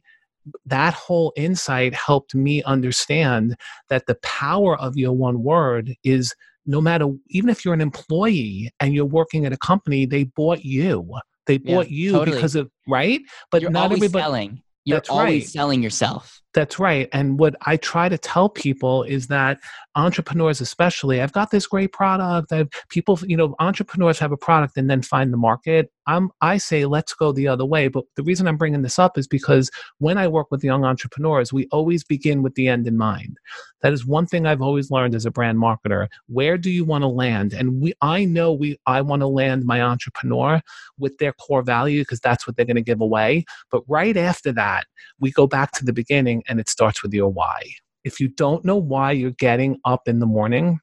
[0.65, 3.57] that whole insight helped me understand
[3.89, 6.33] that the power of your one word is
[6.65, 10.63] no matter even if you're an employee and you're working at a company they bought
[10.63, 11.05] you
[11.47, 12.37] they bought yeah, you totally.
[12.37, 13.19] because of right
[13.51, 15.49] but you're not everybody selling you're That's always right.
[15.49, 17.07] selling yourself that's right.
[17.13, 19.59] And what I try to tell people is that
[19.93, 22.51] entrepreneurs, especially, I've got this great product.
[22.51, 25.91] I've people, you know, entrepreneurs have a product and then find the market.
[26.07, 27.89] I'm, I say, let's go the other way.
[27.89, 31.53] But the reason I'm bringing this up is because when I work with young entrepreneurs,
[31.53, 33.37] we always begin with the end in mind.
[33.81, 36.07] That is one thing I've always learned as a brand marketer.
[36.27, 37.53] Where do you want to land?
[37.53, 40.61] And we, I know we, I want to land my entrepreneur
[40.97, 43.45] with their core value because that's what they're going to give away.
[43.69, 44.85] But right after that,
[45.19, 47.61] we go back to the beginning and it starts with your why.
[48.03, 50.79] If you don't know why you're getting up in the morning,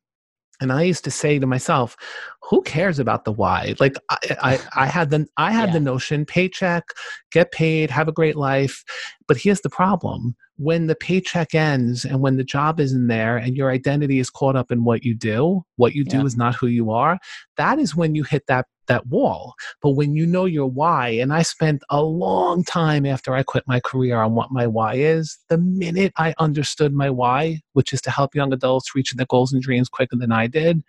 [0.61, 1.96] and I used to say to myself,
[2.42, 5.74] "Who cares about the why?" Like I, I, I had the I had yeah.
[5.74, 6.85] the notion: paycheck,
[7.33, 8.85] get paid, have a great life.
[9.27, 13.57] But here's the problem: when the paycheck ends and when the job isn't there, and
[13.57, 16.24] your identity is caught up in what you do, what you do yeah.
[16.24, 17.18] is not who you are.
[17.57, 19.55] That is when you hit that that wall.
[19.83, 23.64] But when you know your why, and I spent a long time after I quit
[23.66, 28.01] my career on what my why is, the minute I understood my why, which is
[28.03, 30.83] to help young adults reach their goals and dreams quicker than I did,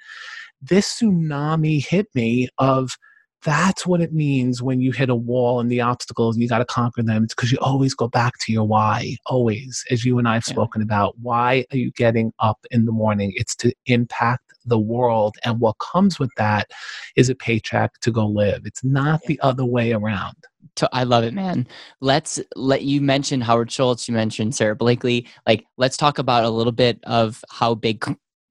[0.62, 2.98] this tsunami hit me of
[3.46, 6.58] that's what it means when you hit a wall and the obstacles and you got
[6.58, 7.24] to conquer them.
[7.24, 10.46] It's because you always go back to your why, always, as you and I have
[10.48, 10.54] yeah.
[10.54, 11.14] spoken about.
[11.22, 13.34] Why are you getting up in the morning?
[13.36, 15.36] It's to impact the world.
[15.44, 16.72] And what comes with that
[17.16, 18.62] is a paycheck to go live.
[18.66, 20.36] It's not the other way around.
[20.92, 21.68] I love it, man.
[22.02, 25.28] Let's let you mention Howard Schultz, you mentioned Sara Blakely.
[25.48, 28.04] Like, let's talk about a little bit of how big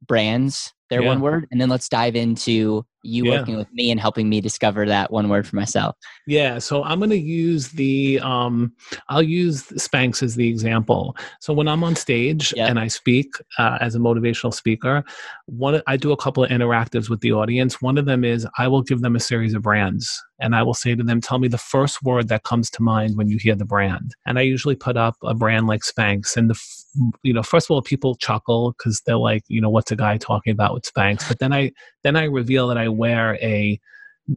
[0.06, 1.08] brands their yeah.
[1.08, 3.38] one word, and then let's dive into you Yeah.
[3.38, 5.96] working with me and helping me discover that one word for myself.
[6.26, 8.72] Yeah, so I'm going to use the um,
[9.08, 11.16] I'll use Spanx as the example.
[11.40, 12.66] So when I'm on stage Yeah.
[12.66, 15.04] and I speak uh, as a motivational speaker,
[15.46, 17.82] one I do a couple of interactives with the audience.
[17.82, 20.74] One of them is I will give them a series of brands, and I will
[20.74, 23.54] say to them, "Tell me the first word that comes to mind when you hear
[23.54, 26.84] the brand." And I usually put up a brand like Spanx, and the f-
[27.22, 30.16] you know first of all people chuckle because they're like, you know, what's a guy
[30.16, 31.28] talking about with Spanx?
[31.28, 31.72] But then I
[32.04, 33.80] then I reveal that I wear a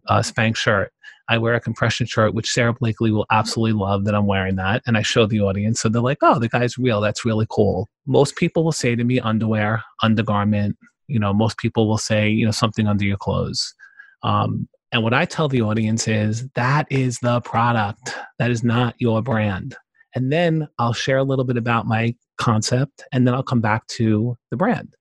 [0.09, 0.91] Spanx shirt.
[1.29, 4.81] I wear a compression shirt, which Sara Blakely will absolutely love that I'm wearing that.
[4.87, 5.81] And I show the audience.
[5.81, 7.01] So they're like, oh, the guy's real.
[7.01, 7.89] That's really cool.
[8.05, 10.77] Most people will say to me underwear, undergarment.
[11.07, 13.73] You know, most people will say, you know, something under your clothes.
[14.23, 18.15] Um, and what I tell the audience is that is the product.
[18.39, 19.75] That is not your brand.
[20.15, 23.85] And then I'll share a little bit about my concept and then I'll come back
[23.87, 24.95] to the brand.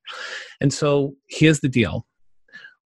[0.61, 2.05] And so here's the deal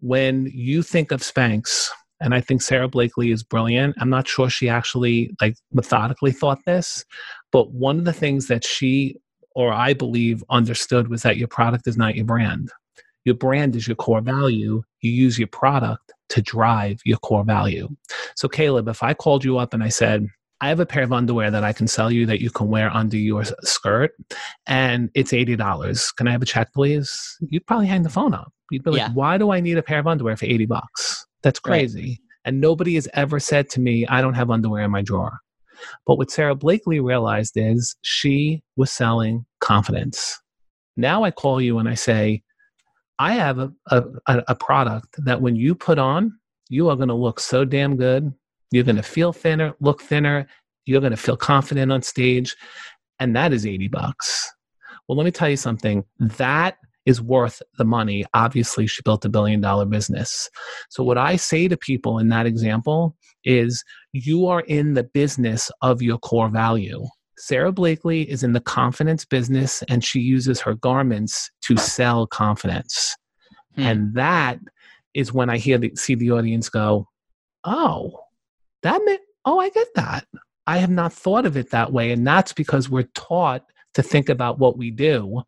[0.00, 1.88] when you think of Spanx,
[2.20, 3.96] and I think Sara Blakely is brilliant.
[3.98, 7.04] I'm not sure she actually like methodically thought this,
[7.50, 9.16] but one of the things that she
[9.54, 12.70] or I believe understood was that your product is not your brand.
[13.24, 14.82] Your brand is your core value.
[15.00, 17.88] You use your product to drive your core value.
[18.36, 20.26] So, Caleb, if I called you up and I said,
[20.62, 22.94] I have a pair of underwear that I can sell you that you can wear
[22.94, 24.12] under your skirt,
[24.66, 26.16] and it's $80.
[26.16, 27.38] Can I have a check, please?
[27.40, 28.52] You'd probably hang the phone up.
[28.70, 29.12] You'd be like, Yeah.
[29.12, 31.26] why do I need a pair of underwear for 80 bucks?
[31.42, 31.78] That's Right.
[31.80, 32.20] crazy.
[32.44, 35.38] And nobody has ever said to me, I don't have underwear in my drawer.
[36.06, 40.38] But what Sara Blakely realized is she was selling confidence.
[40.96, 42.42] Now I call you and I say,
[43.18, 46.33] I have a, a, a a product that when you put on,
[46.70, 48.33] you are going to look so damn good.
[48.70, 50.46] You're going to feel thinner, look thinner.
[50.87, 52.56] You're going to feel confident on stage.
[53.18, 54.50] And that is 80 bucks.
[55.06, 56.04] Well, let me tell you something.
[56.18, 56.76] That
[57.11, 58.25] is worth the money.
[58.33, 60.49] Obviously, she built a billion dollar business.
[60.88, 65.70] So, what I say to people in that example is you are in the business
[65.83, 67.05] of your core value.
[67.37, 73.16] Sara Blakely is in the confidence business and she uses her garments to sell confidence.
[73.75, 73.81] Hmm.
[73.83, 74.59] And that
[75.14, 77.09] is when I hear the, see the audience go,
[77.64, 78.20] "Oh,
[78.83, 80.27] that may, oh, I get that.
[80.66, 84.29] I have not thought of it that way." And that's because we're taught to think
[84.29, 85.42] about what we do,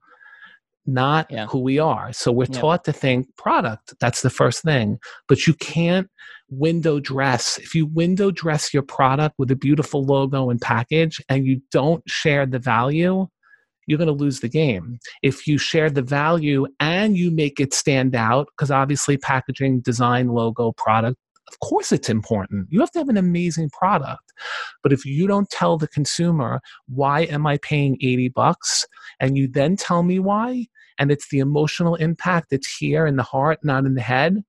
[0.86, 1.46] not Yeah.
[1.46, 2.12] who we are.
[2.12, 2.60] So we're Yeah.
[2.60, 3.94] taught to think product.
[4.00, 4.98] That's the first thing.
[5.28, 6.08] But you can't
[6.50, 7.58] window dress.
[7.58, 12.02] If you window dress your product with a beautiful logo and package and you don't
[12.08, 13.26] share the value,
[13.86, 14.98] you're going to lose the game.
[15.22, 20.28] If you share the value and you make it stand out, because obviously packaging, design,
[20.28, 21.16] logo, product,
[21.52, 22.68] of course it's important.
[22.70, 24.32] You have to have an amazing product.
[24.82, 28.86] But if you don't tell the consumer, why am I paying 80 bucks?
[29.20, 30.66] And you then tell me why,
[30.98, 34.42] and it's the emotional impact that's here in the heart, not in the head.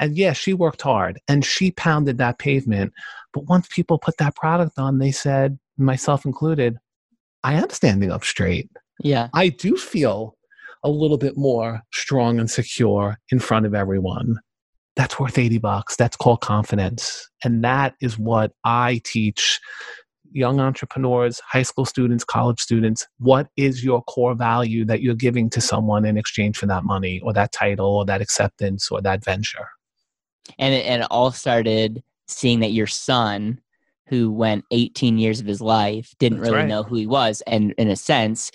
[0.00, 2.92] And yeah, she worked hard and she pounded that pavement.
[3.32, 6.76] But once people put that product on, they said, myself included,
[7.44, 8.70] I am standing up straight.
[9.00, 9.28] Yeah.
[9.34, 10.36] I do feel
[10.84, 14.40] a little bit more strong and secure in front of everyone.
[14.96, 15.96] That's worth 80 bucks.
[15.96, 17.28] That's called confidence.
[17.44, 19.60] And that is what I teach
[20.30, 23.06] young entrepreneurs, high school students, college students.
[23.18, 27.20] What is your core value that you're giving to someone in exchange for that money
[27.20, 29.66] or that title or that acceptance or that venture?
[30.58, 33.60] and it, and it all started seeing that your son
[34.08, 36.68] who went 18 years of his life didn't That's really right.
[36.68, 38.50] know who he was and in a sense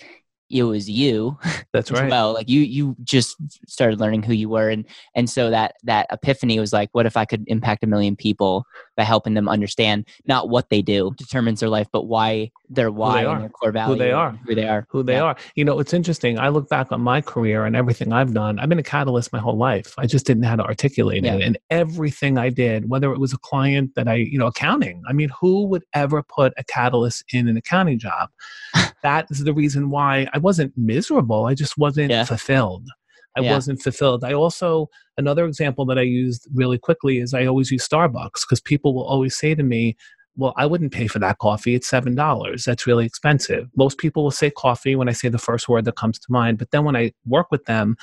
[0.50, 1.38] it was you
[1.72, 2.10] That's right.
[2.10, 4.84] well like you you just started learning who you were and
[5.14, 8.64] and so that that epiphany was like what if i could impact a million people
[8.98, 13.24] by helping them understand not what they do determines their life but why their why
[13.24, 14.32] are, and their core value they are.
[14.44, 15.22] who they are who they Yeah.
[15.22, 15.36] are.
[15.54, 16.38] You know, it's interesting.
[16.38, 18.58] I look back on my career and everything I've done.
[18.58, 19.94] I've been a catalyst my whole life.
[19.96, 21.36] I just didn't know how to articulate Yeah.
[21.36, 21.42] it.
[21.42, 25.02] And everything I did, whether it was a client that I, you know, accounting.
[25.08, 28.28] I mean, who would ever put a catalyst in an accounting job?
[29.02, 31.46] that is the reason why I wasn't miserable.
[31.46, 32.24] I just wasn't Yeah.
[32.24, 32.88] fulfilled.
[33.36, 33.54] I Yeah.
[33.54, 34.24] wasn't fulfilled.
[34.24, 38.60] I also, another example that I used really quickly is I always use Starbucks because
[38.60, 39.96] people will always say to me,
[40.36, 41.74] well, I wouldn't pay for that coffee.
[41.74, 42.64] It's $7.
[42.64, 43.68] That's really expensive.
[43.76, 46.58] Most people will say coffee when I say the first word that comes to mind.
[46.58, 47.96] But then when I work with them,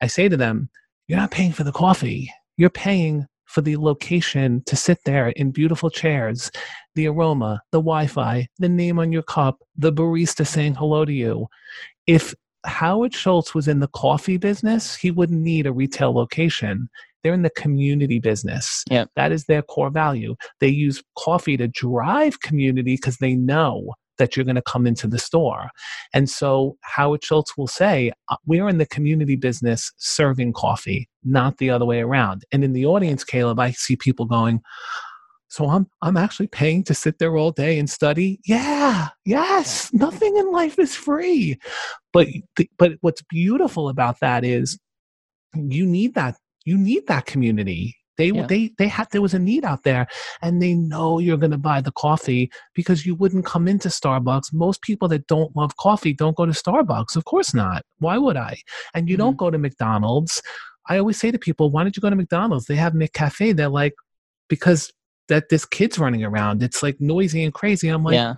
[0.00, 0.70] I say to them,
[1.08, 2.32] you're not paying for the coffee.
[2.56, 6.52] You're paying for the location to sit there in beautiful chairs,
[6.94, 11.12] the aroma, the Wi Fi, the name on your cup, the barista saying hello to
[11.12, 11.48] you.
[12.06, 12.32] If
[12.64, 16.88] Howard Schultz was in the coffee business, he wouldn't need a retail location.
[17.22, 18.84] They're in the community business.
[18.90, 19.10] Yep.
[19.16, 20.36] That is their core value.
[20.60, 25.06] They use coffee to drive community because they know that you're going to come into
[25.06, 25.70] the store.
[26.14, 31.58] And so Howard Schultz will say, uh, We're in the community business serving coffee, not
[31.58, 32.44] the other way around.
[32.52, 34.60] And in the audience, Caleb, I see people going,
[35.50, 38.38] so I'm I'm actually paying to sit there all day and study.
[38.46, 39.92] Yeah, yes.
[39.92, 41.58] Nothing in life is free.
[42.12, 42.28] But
[42.78, 44.78] but what's beautiful about that is
[45.54, 47.96] you need that you need that community.
[48.16, 48.46] They yeah.
[48.46, 50.06] they they had there was a need out there
[50.40, 54.52] and they know you're going to buy the coffee because you wouldn't come into Starbucks.
[54.52, 57.16] Most people that don't love coffee don't go to Starbucks.
[57.16, 57.82] Of course not.
[57.98, 58.58] Why would I?
[58.94, 59.22] And you mm-hmm.
[59.22, 60.40] don't go to McDonald's.
[60.88, 62.66] I always say to people, why don't you go to McDonald's?
[62.66, 63.56] They have McCafe.
[63.56, 63.94] They're like,
[64.48, 64.92] because
[65.30, 66.62] that this kid's running around.
[66.62, 67.88] It's like noisy and crazy.
[67.88, 68.34] I'm like, yeah.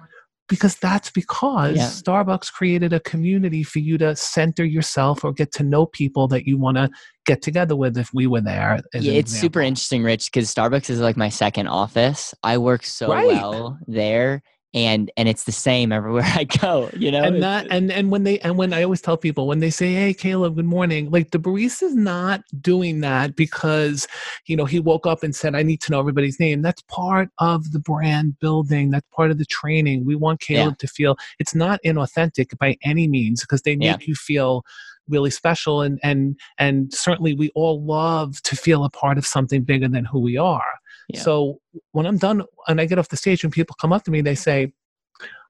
[0.49, 1.87] because that's because yeah.
[1.87, 6.47] Starbucks created a community for you to center yourself or get to know people that
[6.47, 6.89] you want to
[7.27, 8.81] get together with if we were there.
[8.95, 12.35] Yeah, it's super interesting, Rich, because Starbucks is like my second office.
[12.45, 13.27] I work so right.
[13.27, 14.43] well there
[14.75, 17.23] and and it's the same everywhere I go, you know.
[17.23, 19.93] And that and and when they and when I always tell people when they say,
[19.93, 24.09] "Hey, Caleb, good morning," like the barista's not doing that because
[24.47, 27.29] you know he woke up and said, "I need to know everybody's name." That's part
[27.39, 28.91] of the brand building.
[28.91, 30.05] That's part of the training.
[30.05, 30.87] We want Caleb yeah.
[30.87, 34.07] to feel it's not inauthentic by any means because they make yeah.
[34.07, 34.65] you feel
[35.09, 39.63] really special and and and certainly we all love to feel a part of something
[39.63, 40.63] bigger than who we are
[41.15, 41.61] so
[41.93, 44.21] when I'm done and I get off the stage and people come up to me,
[44.21, 44.73] they say,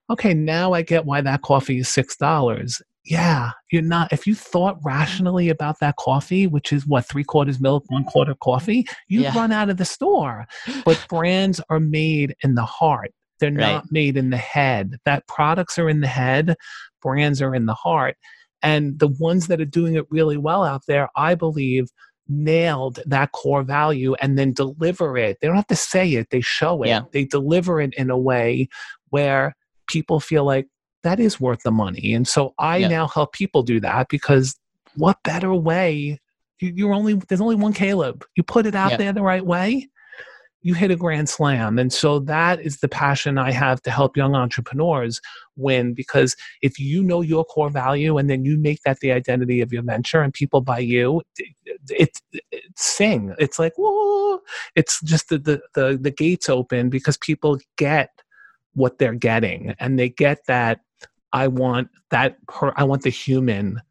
[0.09, 2.81] okay, now I get why that coffee is $6.
[3.05, 7.59] Yeah, you're not, if you thought rationally about that coffee, which is what, three quarters
[7.59, 9.35] milk, one quarter coffee, you'd yeah.
[9.35, 10.45] run out of the store.
[10.85, 13.11] But brands are made in the heart.
[13.39, 13.73] They're right.
[13.73, 14.95] not made in the head.
[15.03, 16.55] That products are in the head,
[17.01, 18.15] brands are in the heart.
[18.61, 21.89] And the ones that are doing it really well out there, I believe,
[22.27, 25.37] nailed that core value and then deliver it.
[25.41, 26.87] They don't have to say it, they show it.
[26.87, 27.01] Yeah.
[27.11, 28.69] They deliver it in a way
[29.09, 29.55] where
[29.87, 30.67] people feel like
[31.03, 32.13] that is worth the money.
[32.13, 32.87] And so I yeah.
[32.87, 34.55] now help people do that because
[34.95, 36.19] what better way?
[36.59, 38.25] You're only there's only one Caleb.
[38.35, 38.97] You put it out yeah.
[38.97, 39.89] there the right way,
[40.63, 41.77] you hit a grand slam.
[41.77, 45.21] And so that is the passion I have to help young entrepreneurs
[45.57, 49.61] win because if you know your core value and then you make that the identity
[49.61, 51.21] of your venture and people buy you,
[51.89, 52.41] it's it,
[52.77, 53.35] sing.
[53.37, 54.39] It's like, whoa,
[54.75, 58.09] it's just the, the, the, the gates open because people get
[58.73, 60.79] what they're getting and they get that
[61.33, 63.81] I want that per, I want the human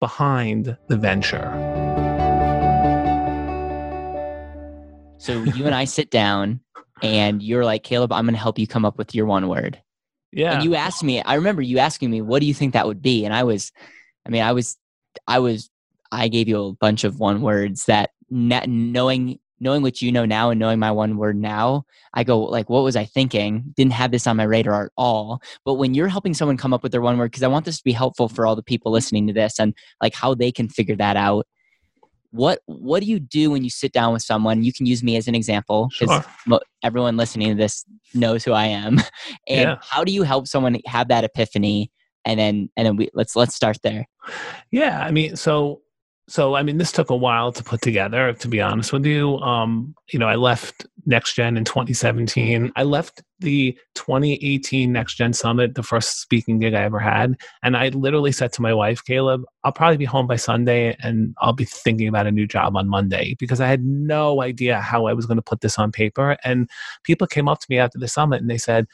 [0.00, 1.89] behind the venture.
[5.20, 6.60] So you and I sit down
[7.02, 9.78] and you're like, Caleb, I'm going to help you come up with your one word.
[10.32, 10.54] Yeah.
[10.54, 13.02] And you asked me, I remember you asking me, what do you think that would
[13.02, 13.26] be?
[13.26, 13.70] And I was,
[14.24, 14.78] I mean, I was,
[15.26, 15.68] I was,
[16.10, 20.48] I gave you a bunch of one words that knowing, knowing what you know now
[20.48, 23.74] and knowing my one word now, I go like, what was I thinking?
[23.76, 25.42] Didn't have this on my radar at all.
[25.66, 27.76] But when you're helping someone come up with their one word, because I want this
[27.76, 30.70] to be helpful for all the people listening to this and like how they can
[30.70, 31.46] figure that out
[32.30, 35.16] what what do you do when you sit down with someone you can use me
[35.16, 36.60] as an example because sure.
[36.82, 38.98] everyone listening to this knows who i am
[39.48, 39.76] and yeah.
[39.80, 41.90] how do you help someone have that epiphany
[42.24, 44.06] and then and then we let's let's start there
[44.70, 45.80] yeah i mean so
[46.30, 49.36] so i mean this took a while to put together to be honest with you.
[49.38, 55.32] Um you know i left next gen in 2017 i left the 2018 next gen
[55.32, 57.36] summit the first speaking gig i ever had.
[57.62, 61.34] And i literally said to my wife caleb i'll probably be home by sunday and
[61.40, 65.06] i'll be thinking about a new job on monday because i had no idea how
[65.06, 66.36] i was going to put this on paper.
[66.44, 66.70] And
[67.02, 68.86] people came up to me after the summit and they said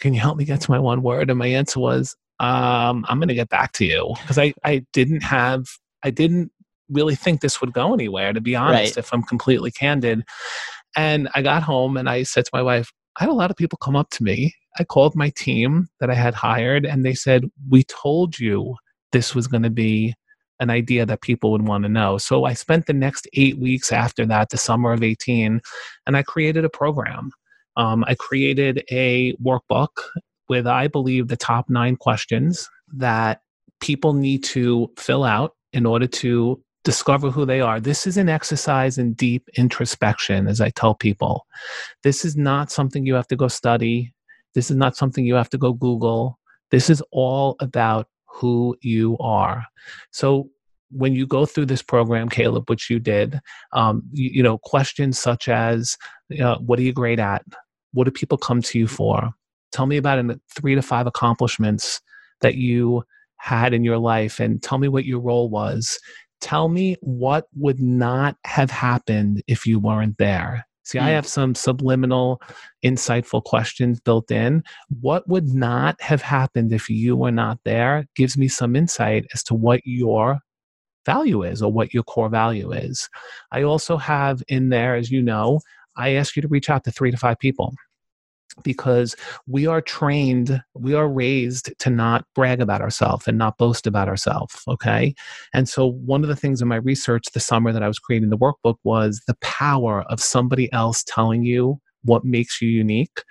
[0.00, 1.30] can you help me get to my one word?
[1.30, 4.14] And my answer was um, i'm going to get back to you.
[4.20, 5.66] Because I, I didn't have
[6.04, 6.52] i didn't
[6.90, 9.04] really think this would go anywhere, to be honest, right.
[9.04, 10.22] if I'm completely candid.
[10.96, 13.56] And I got home and I said to my wife, I had a lot of
[13.56, 14.54] people come up to me.
[14.78, 18.76] I called my team that I had hired and they said, We told you
[19.12, 20.14] this was going to be
[20.60, 22.18] an idea that people would want to know.
[22.18, 25.60] So I spent the next eight weeks after that, the summer of 18,
[26.06, 27.30] and I created a program.
[27.76, 29.88] Um, I created a workbook
[30.48, 33.40] with, I believe, the top nine questions that
[33.80, 37.80] people need to fill out in order to discover who they are.
[37.80, 41.46] This is an exercise in deep introspection, as I tell people.
[42.02, 44.12] This is not something you have to go study.
[44.54, 46.38] This is not something you have to go Google.
[46.70, 49.64] This is all about who you are.
[50.12, 50.50] So
[50.90, 53.40] when you go through this program, Caleb, which you did,
[53.72, 55.96] um, you, you, know, questions such as,
[56.40, 57.44] uh, what are you great at?
[57.92, 59.30] What do people come to you for?
[59.72, 62.00] Tell me about an, three to five accomplishments
[62.42, 63.02] that you
[63.38, 65.98] had in your life and tell me what your role was
[66.44, 71.14] tell me what would not have happened if you weren't there See, I Mm.
[71.14, 72.42] have some subliminal,
[72.84, 74.62] insightful questions built in.
[75.00, 79.42] What would not have happened if you were not there gives me some insight as
[79.44, 80.40] to what your
[81.06, 83.08] value is or what your core value is.
[83.50, 85.60] I also have in there, as you know,
[85.96, 87.74] I ask you to reach out to three to five people
[88.62, 89.16] because
[89.46, 94.08] we are trained, we are raised to not brag about ourselves and not boast about
[94.08, 94.62] ourselves.
[94.68, 95.14] Okay.
[95.52, 98.30] And so, one of the things in my research the summer that I was creating
[98.30, 103.22] the workbook was the power of somebody else telling you what makes you unique.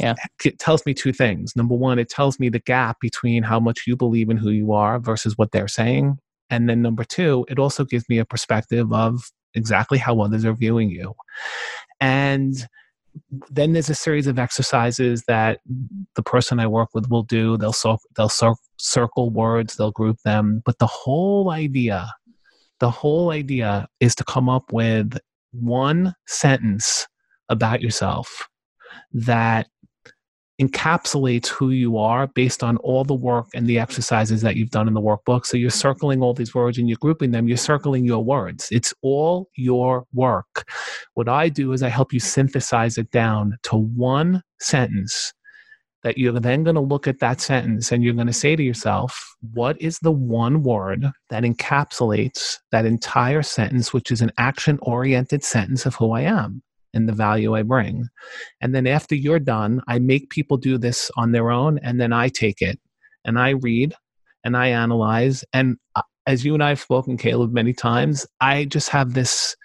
[0.00, 0.14] Yeah.
[0.44, 1.54] It tells me two things.
[1.54, 4.72] Number one, it tells me the gap between how much you believe in who you
[4.72, 6.18] are versus what they're saying.
[6.50, 10.54] And then number two, it also gives me a perspective of exactly how others are
[10.54, 11.14] viewing you.
[12.00, 12.66] And
[13.50, 15.60] then there's a series of exercises that
[16.14, 17.56] the person I work with will do.
[17.56, 22.10] They'll so, they'll cir- circle words, they'll group them, but the whole idea,
[22.80, 25.18] the whole idea is to come up with
[25.52, 27.06] one sentence
[27.48, 28.48] about yourself
[29.12, 29.68] that
[30.60, 34.86] encapsulates who you are based on all the work and the exercises that you've done
[34.86, 35.46] in the workbook.
[35.46, 38.68] So you're circling all these words and you're grouping them, you're circling your words.
[38.70, 40.68] It's all your work.
[41.14, 45.32] What I do is I help you synthesize it down to one sentence
[46.04, 48.62] that you're then going to look at that sentence and you're going to say to
[48.62, 54.78] yourself, what is the one word that encapsulates that entire sentence, which is an action
[54.82, 56.62] oriented sentence of who I am?
[56.94, 58.08] And the value I bring.
[58.60, 62.12] And then after you're done, I make people do this on their own, and then
[62.12, 62.78] I take it
[63.24, 63.94] and I read
[64.44, 65.44] and I analyze.
[65.52, 69.56] And uh, as you and I have spoken, Caleb, many times, I just have this,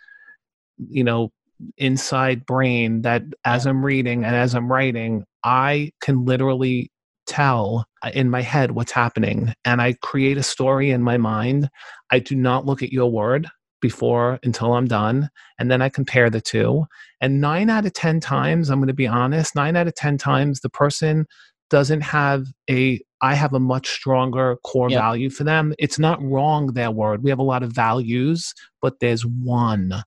[0.77, 1.32] you know,
[1.77, 6.91] inside brain that as I'm reading and as I'm writing, I can literally
[7.27, 11.69] tell uh, in my head what's happening and I create a story in my mind.
[12.11, 13.49] I do not look at your word
[13.82, 15.30] before until I'm done.
[15.57, 16.86] And then I compare the two.
[17.21, 20.17] And nine out of 10 times, I'm going to be honest, nine out of 10
[20.17, 21.25] times, the person
[21.69, 24.99] doesn't have a, I have a much stronger core Yep.
[24.99, 25.73] value for them.
[25.77, 27.23] It's not wrong, their word.
[27.23, 30.03] We have a lot of values, but there's one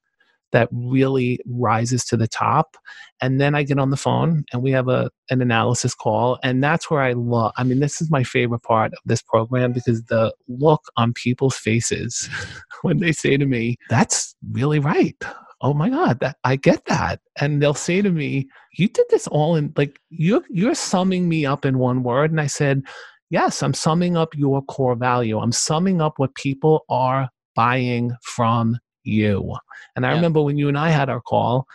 [0.53, 2.76] that really rises to the top
[3.20, 6.62] and then i get on the phone and we have a an analysis call and
[6.62, 10.03] that's where i love i mean this is my favorite part of this program because
[10.05, 12.28] the look on people's faces
[12.82, 15.16] when they say to me that's really right.
[15.61, 17.20] Oh my god that i get that.
[17.40, 21.46] And they'll say to me you did this all in like you're you're summing me
[21.46, 22.30] up in one word.
[22.30, 22.82] And i said
[23.30, 25.38] yes i'm summing up your core value.
[25.38, 29.55] I'm summing up what people are buying from you
[29.96, 30.14] and i Yeah.
[30.16, 31.66] remember when you and i had our call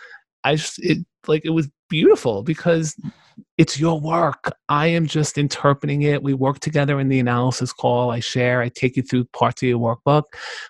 [0.44, 2.96] i just it like it was beautiful because
[3.56, 8.10] it's your work i am just interpreting it we work together in the analysis call
[8.10, 10.24] i share i take you through parts of your workbook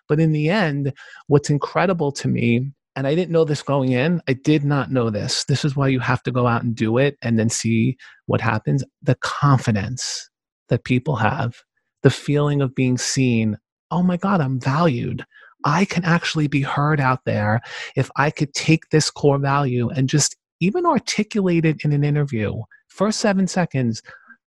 [0.09, 0.93] but in the end
[1.29, 4.21] what's incredible to me and I didn't know this going in.
[4.27, 5.45] I did not know this.
[5.45, 7.97] This is why you have to go out and do it and then see
[8.27, 8.83] what happens.
[9.03, 10.29] The confidence
[10.69, 11.55] that people have,
[12.03, 13.57] the feeling of being seen.
[13.93, 15.25] Oh my God, I'm valued.
[15.65, 17.61] I can actually be heard out there
[17.97, 22.55] if I could take this core value and just even articulate it in an interview.
[22.89, 24.03] First seven seconds,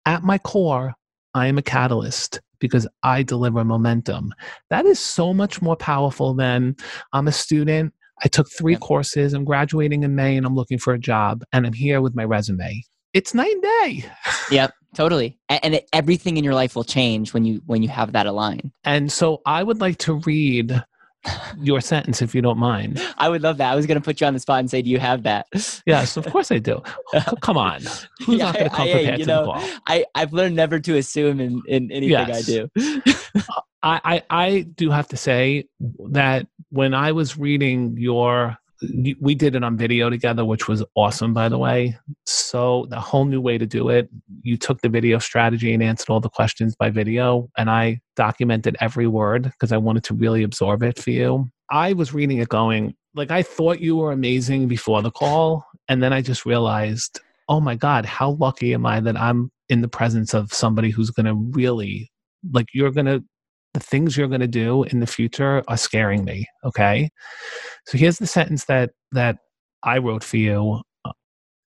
[0.05, 0.95] at my core,
[1.35, 4.33] I am a catalyst because I deliver momentum.
[4.71, 6.77] That is so much more powerful than
[7.13, 7.93] I'm a student.
[8.25, 9.35] I took three courses.
[9.35, 12.25] I'm graduating in May and I'm looking for a job and I'm here with my
[12.25, 12.83] resume.
[13.13, 14.05] It's night and day.
[14.51, 15.39] Yep, totally.
[15.49, 18.71] And it, everything in your life will change when you when you have that aligned.
[18.85, 20.83] And so I would like to read
[21.61, 23.01] your sentence if you don't mind.
[23.19, 23.73] I would love that.
[23.73, 25.47] I was going to put you on the spot and say, "Do you have that?"
[25.87, 26.83] Yes, of course I do.
[27.41, 27.81] Come on.
[28.25, 29.69] Who's Yeah, not going to I- come I- prepared you to know, the call?
[29.87, 32.49] I I've learned never to assume in in anything Yes.
[32.49, 32.71] I do.
[33.83, 35.69] I, I, I do have to say
[36.11, 41.33] that when I was reading your, we did it on video together, which was awesome,
[41.33, 41.97] by the way.
[42.27, 44.09] So the whole new way to do it,
[44.43, 48.77] you took the video strategy and answered all the questions by video, and I documented
[48.81, 51.49] every word because I wanted to really absorb it for you.
[51.71, 56.03] I was reading it going, like, I thought you were amazing before the call, and
[56.03, 59.89] then I just realized, oh my God, how lucky am I that I'm in the
[59.89, 62.11] presence of somebody who's going to really,
[62.53, 63.25] like, you're going to
[63.77, 67.11] the things you're going to do in the future are scaring me okay?
[67.87, 69.37] So here's the sentence that that
[69.83, 71.13] i wrote for you uh,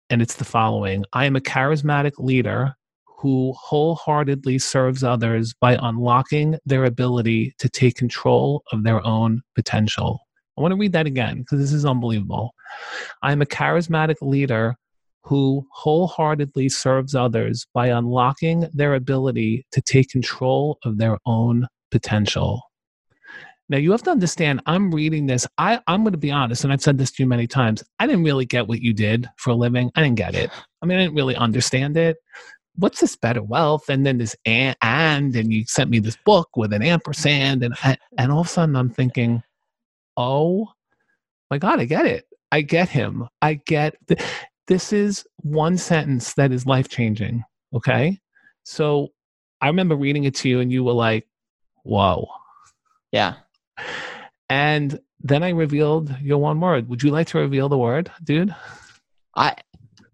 [0.10, 1.06] and it's the following.
[1.14, 2.74] I am a charismatic leader
[3.20, 10.20] who wholeheartedly serves others by unlocking their ability to take control of their own potential.
[10.58, 12.56] I want to read that again because this is unbelievable.
[13.22, 14.76] I am a charismatic leader
[15.26, 22.64] who wholeheartedly serves others by unlocking their ability to take control of their own potential.
[23.70, 25.46] Now you have to understand, I'm reading this.
[25.60, 27.84] I, I'm going to be honest, and I've said this to you many times.
[28.00, 29.92] I didn't really get what you did for a living.
[29.96, 30.50] I didn't get it.
[30.82, 32.18] I mean, I didn't really understand it.
[32.76, 33.90] What's this better wealth?
[33.90, 37.76] And then this and, and, and you sent me this book with an ampersand, and
[38.18, 39.44] and all of a sudden I'm thinking,
[40.18, 40.70] oh
[41.52, 42.26] my God, I get it.
[42.52, 43.28] I get him.
[43.42, 44.22] I get th-
[44.68, 47.44] this is one sentence that is life changing.
[47.76, 48.18] Okay,
[48.64, 49.10] so
[49.62, 51.28] I remember reading it to you, and you were like,
[51.84, 52.28] "Whoa."
[53.12, 53.36] Yeah.
[54.50, 56.90] And then I revealed your one word.
[56.90, 58.54] Would you like to reveal the word, dude?
[59.36, 59.56] I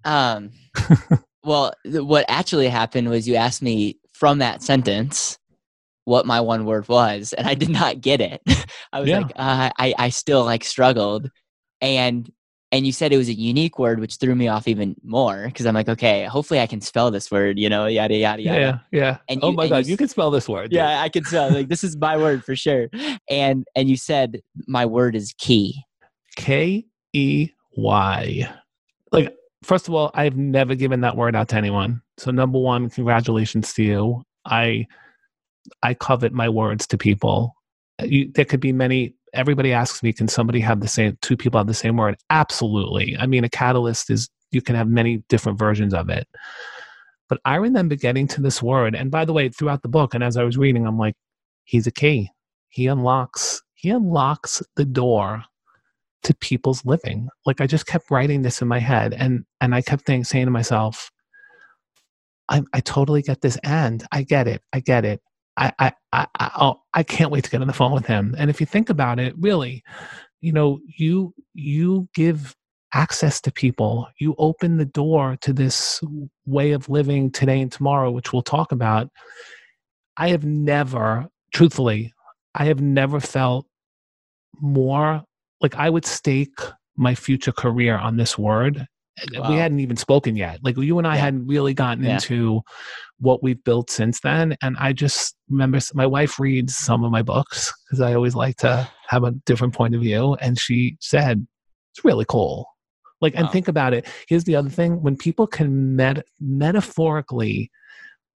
[0.04, 0.52] um
[1.44, 5.38] well what actually happened was you asked me from that sentence
[6.06, 8.42] what my one word was and I did not get it.
[8.94, 9.20] I was yeah.
[9.20, 11.30] like uh, I I still like struggled
[11.82, 12.32] and
[12.76, 15.66] and you said it was a unique word which threw me off even more because
[15.66, 18.60] i'm like okay hopefully i can spell this word you know yada yada yada.
[18.92, 19.18] Yeah yeah.
[19.30, 21.70] And oh my god you, you, can spell this word yeah i can spell like
[21.70, 22.90] this is my word for sure.
[23.30, 25.84] And and you said my word is key.
[26.36, 26.84] K-e-y
[29.12, 32.02] like first of all i've never given that word out to anyone.
[32.18, 34.24] So number one congratulations to you.
[34.46, 34.88] I
[35.82, 37.56] i covet my words to people.
[38.04, 41.60] You, there could be many everybody asks me, can somebody have the same, two people
[41.60, 42.18] have the same word?
[42.30, 43.16] Absolutely.
[43.18, 46.28] I mean, a catalyst is, you can have many different versions of it.
[47.28, 48.96] But I remember getting to this word.
[48.96, 51.16] And by the way, throughout the book, and as I was reading, I'm like,
[51.64, 52.30] he's a key.
[52.70, 55.44] He unlocks, he unlocks the door
[56.24, 57.30] to people's living.
[57.46, 59.14] Like I just kept writing this in my head.
[59.14, 61.12] And, and I kept saying to myself,
[62.50, 63.58] I, I totally get this.
[63.64, 64.62] And I get it.
[64.72, 65.22] I get it.
[65.58, 68.36] I, I, I, I, I can't wait to get on the phone with him.
[68.38, 69.84] And if you think about it, really,
[70.42, 72.56] you know, you, you give
[72.94, 74.08] access to people.
[74.20, 76.02] You open the door to this
[76.46, 79.10] way of living today and tomorrow, which we'll talk about.
[80.18, 82.14] I have never, truthfully,
[82.54, 83.68] I have never felt
[84.62, 85.24] more
[85.62, 86.58] like I would stake
[86.96, 88.88] my future career on this word
[89.22, 89.50] Uh, wow.
[89.50, 90.60] We hadn't even spoken yet.
[90.64, 91.22] Like you and I yeah.
[91.22, 92.16] hadn't really gotten yeah.
[92.16, 92.62] into
[93.20, 94.56] what we've built since then.
[94.62, 98.58] And I just remember my wife reads some of my books because I always like
[98.58, 100.36] to have a different point of view.
[100.36, 101.46] And she said,
[101.94, 102.68] it's really cool.
[103.22, 103.42] Like, wow.
[103.42, 104.06] and think about it.
[104.28, 107.72] Here's the other thing when people can met- metaphorically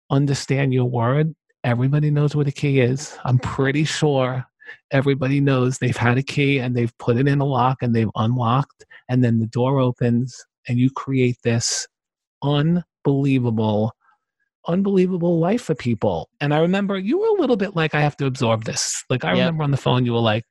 [0.09, 3.17] understand your word, everybody knows what a key is.
[3.25, 3.43] I'm mm.
[3.43, 4.45] pretty sure
[4.91, 8.09] everybody knows they've had a key and they've put it in a lock and they've
[8.15, 11.87] unlocked, and then the door opens and you create this
[12.41, 13.91] unbelievable
[14.67, 16.29] unbelievable life for people.
[16.39, 19.03] And I remember you were a little bit like, I have to absorb this.
[19.09, 19.39] Like, I yep.
[19.39, 20.45] remember on the phone, you were like,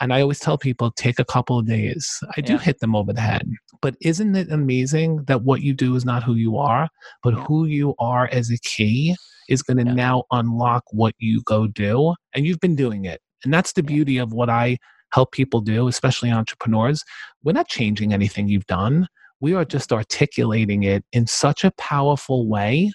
[0.00, 2.18] and I always tell people, take a couple of days.
[2.36, 3.42] I do hit them over the head.
[3.82, 6.88] But isn't it amazing that what you do is not who you are,
[7.22, 9.14] but who you are as a key
[9.48, 12.14] is going to now unlock what you go do?
[12.34, 13.20] And you've been doing it.
[13.44, 14.78] And that's the beauty of what I
[15.12, 17.04] help people do, especially entrepreneurs.
[17.44, 19.08] We're not changing anything you've done
[19.40, 22.92] we are just articulating it in such a powerful way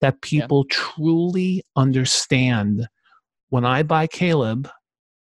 [0.00, 0.76] that people yeah.
[0.76, 2.88] truly understand
[3.50, 4.68] when I buy Caleb,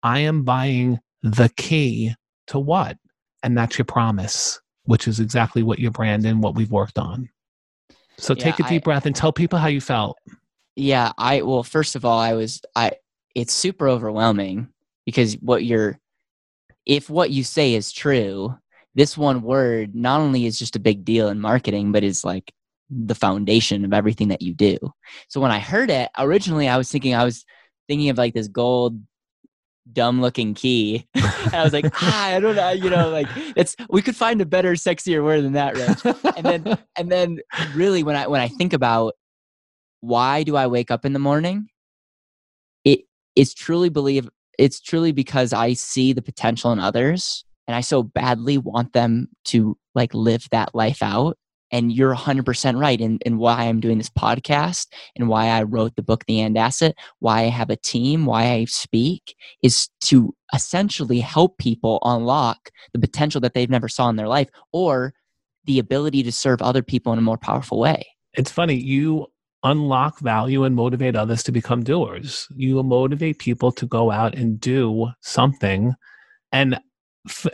[0.03, 2.13] I am buying the key
[2.47, 2.97] to what?
[3.41, 7.29] And that's your promise, which is exactly what your brand and what we've worked on.
[8.17, 10.17] So yeah, take a deep I, breath and tell people how you felt.
[10.75, 12.91] Yeah, I well, first of all, I was I
[13.35, 14.69] it's super overwhelming
[15.05, 15.99] because what you're
[16.85, 18.55] if what you say is true,
[18.99, 22.51] this one word not only is just a big deal in marketing, but is like
[22.89, 24.77] the foundation of everything that you do.
[25.29, 27.45] So when I heard it, originally I was thinking I was
[27.87, 28.99] thinking of like this gold
[29.93, 31.07] dumb looking key.
[31.15, 34.41] and I was like, ah, I don't know, you know, like it's we could find
[34.41, 36.17] a better, sexier word than that, Rich.
[36.35, 37.39] And then and then
[37.75, 39.13] really when I when I think about
[40.01, 41.69] why do I wake up in the morning,
[42.83, 43.05] it
[43.37, 44.27] it's truly believe
[44.57, 49.27] it's truly because I see the potential in others and I so badly want them
[49.45, 51.37] to like live that life out.
[51.71, 55.95] And you're 100% right in, in why I'm doing this podcast and why I wrote
[55.95, 60.33] the book, The AND Asset, why I have a team, why I speak is to
[60.51, 65.13] essentially help people unlock the potential that they've never saw in their life or
[65.65, 68.03] the ability to serve other people in a more powerful way.
[68.33, 69.27] It's funny, you
[69.61, 72.47] unlock value and motivate others to become doers.
[72.55, 75.93] You motivate people to go out and do something.
[76.51, 76.79] And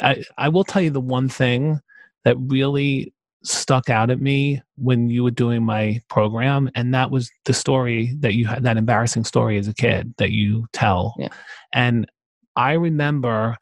[0.01, 1.79] I, I will tell you the one thing
[2.23, 3.13] that really
[3.43, 8.15] stuck out at me when you were doing my program and that was the story
[8.19, 11.27] that you had that embarrassing story as a kid that you tell yeah.
[11.71, 12.07] and
[12.55, 13.55] i remember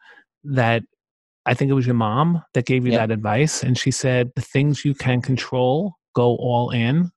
[0.45, 0.83] that
[1.45, 2.99] i think it was your mom that gave you yeah.
[2.99, 7.11] that advice and she said the things you can control go all in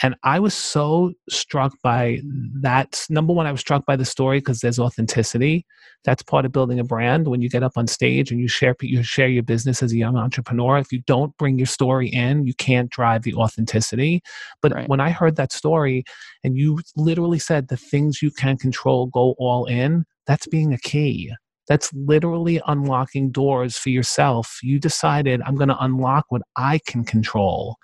[0.00, 2.20] and I was so struck by
[2.60, 3.04] that.
[3.10, 5.66] Number one, I was struck by the story because there's authenticity.
[6.04, 7.28] That's part of building a brand.
[7.28, 9.96] When you get up on stage and you share you share your business as a
[9.96, 14.22] young entrepreneur, if you don't bring your story in, you can't drive the authenticity.
[14.62, 14.88] But right.
[14.88, 16.04] when I heard that story,
[16.42, 20.78] and you literally said the things you can control go all in, that's being a
[20.78, 21.32] key.
[21.68, 24.58] That's literally unlocking doors for yourself.
[24.62, 27.76] You decided, I'm going to unlock what I can control.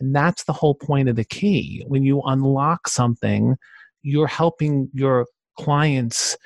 [0.00, 1.84] And that's the whole point of the key.
[1.88, 3.56] When you unlock something,
[4.02, 5.26] you're helping your
[5.58, 6.36] clients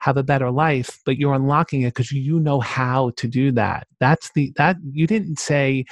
[0.00, 3.86] have a better life but you're unlocking it because you know how to do that
[3.98, 5.84] that's the that you didn't say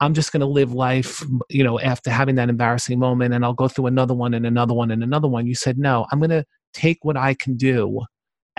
[0.00, 3.52] i'm just going to live life you know after having that embarrassing moment and i'll
[3.52, 6.30] go through another one and another one and another one you said no i'm going
[6.30, 8.00] to take what i can do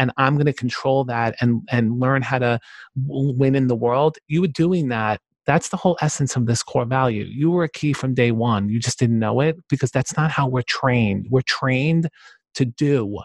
[0.01, 2.59] and I'm going to control that and and learn how to
[2.95, 4.17] win in the world.
[4.27, 5.21] You were doing that.
[5.45, 7.23] That's the whole essence of this core value.
[7.23, 8.67] You were a key from day one.
[8.69, 11.27] You just didn't know it because that's not how we're trained.
[11.29, 12.09] We're trained
[12.55, 13.19] to do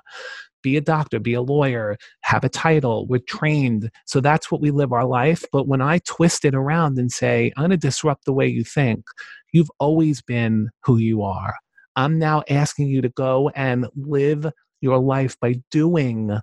[0.62, 3.07] be a doctor, be a lawyer, have a title.
[3.07, 3.89] We're trained.
[4.05, 5.45] So that's what we live our life.
[5.53, 8.64] But when I twist it around and say, I'm going to disrupt the way you
[8.64, 9.05] think,
[9.53, 11.55] you've always been who you are.
[11.95, 14.51] I'm now asking you to go and live
[14.81, 16.37] your life by doing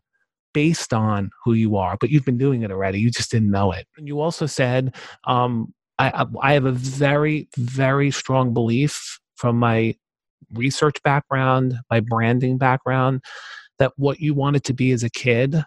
[0.53, 2.99] based on who you are, but you've been doing it already.
[2.99, 3.87] You just didn't know it.
[3.97, 4.95] And you also said,
[5.25, 9.95] um, I, I have a very, very strong belief from my
[10.53, 13.23] research background, my branding background,
[13.79, 15.63] that what you wanted to be as a kid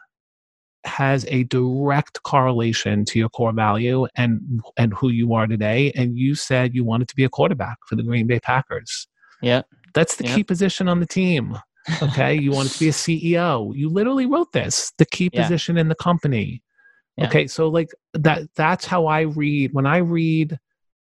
[0.84, 5.93] has a direct correlation to your core value and and who you are today.
[5.97, 9.09] And you said you wanted to be a quarterback for the Green Bay Packers.
[9.43, 9.62] Yeah.
[9.95, 11.59] That's the key position on the team.
[12.03, 12.34] Okay.
[12.34, 13.74] you wanted to be a CEO.
[13.74, 15.43] You literally wrote this, the key yeah.
[15.43, 16.62] position in the company.
[17.16, 17.26] Yeah.
[17.26, 17.47] Okay.
[17.47, 20.59] So like that that's how I read when I read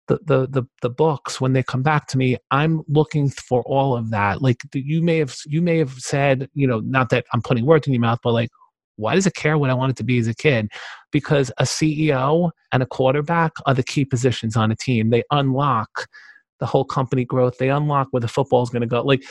[0.06, 3.96] the, the the the books when they come back to me i'm looking for all
[3.96, 7.42] of that like you may have you may have said you know not that i'm
[7.42, 8.50] putting words in your mouth but like
[8.96, 10.70] why does it care what i wanted to be as a kid
[11.10, 16.06] because a ceo and a quarterback are the key positions on a team they unlock
[16.64, 17.58] the whole company growth.
[17.58, 19.02] They unlock where the football is going to go.
[19.02, 19.22] Like,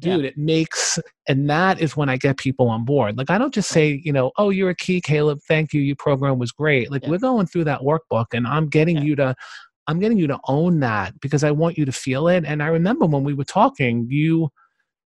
[0.00, 0.30] dude, yeah.
[0.30, 3.16] it makes, and that is when I get people on board.
[3.16, 5.38] Like, I don't just say, you know, oh, you're a key, Caleb.
[5.46, 5.80] Thank you.
[5.80, 6.90] Your program was great.
[6.90, 7.10] Like, yeah.
[7.10, 9.02] we're going through that workbook, and I'm getting yeah.
[9.04, 9.34] you to.
[9.86, 12.44] I'm getting you to own that because I want you to feel it.
[12.44, 14.48] And I remember when we were talking, you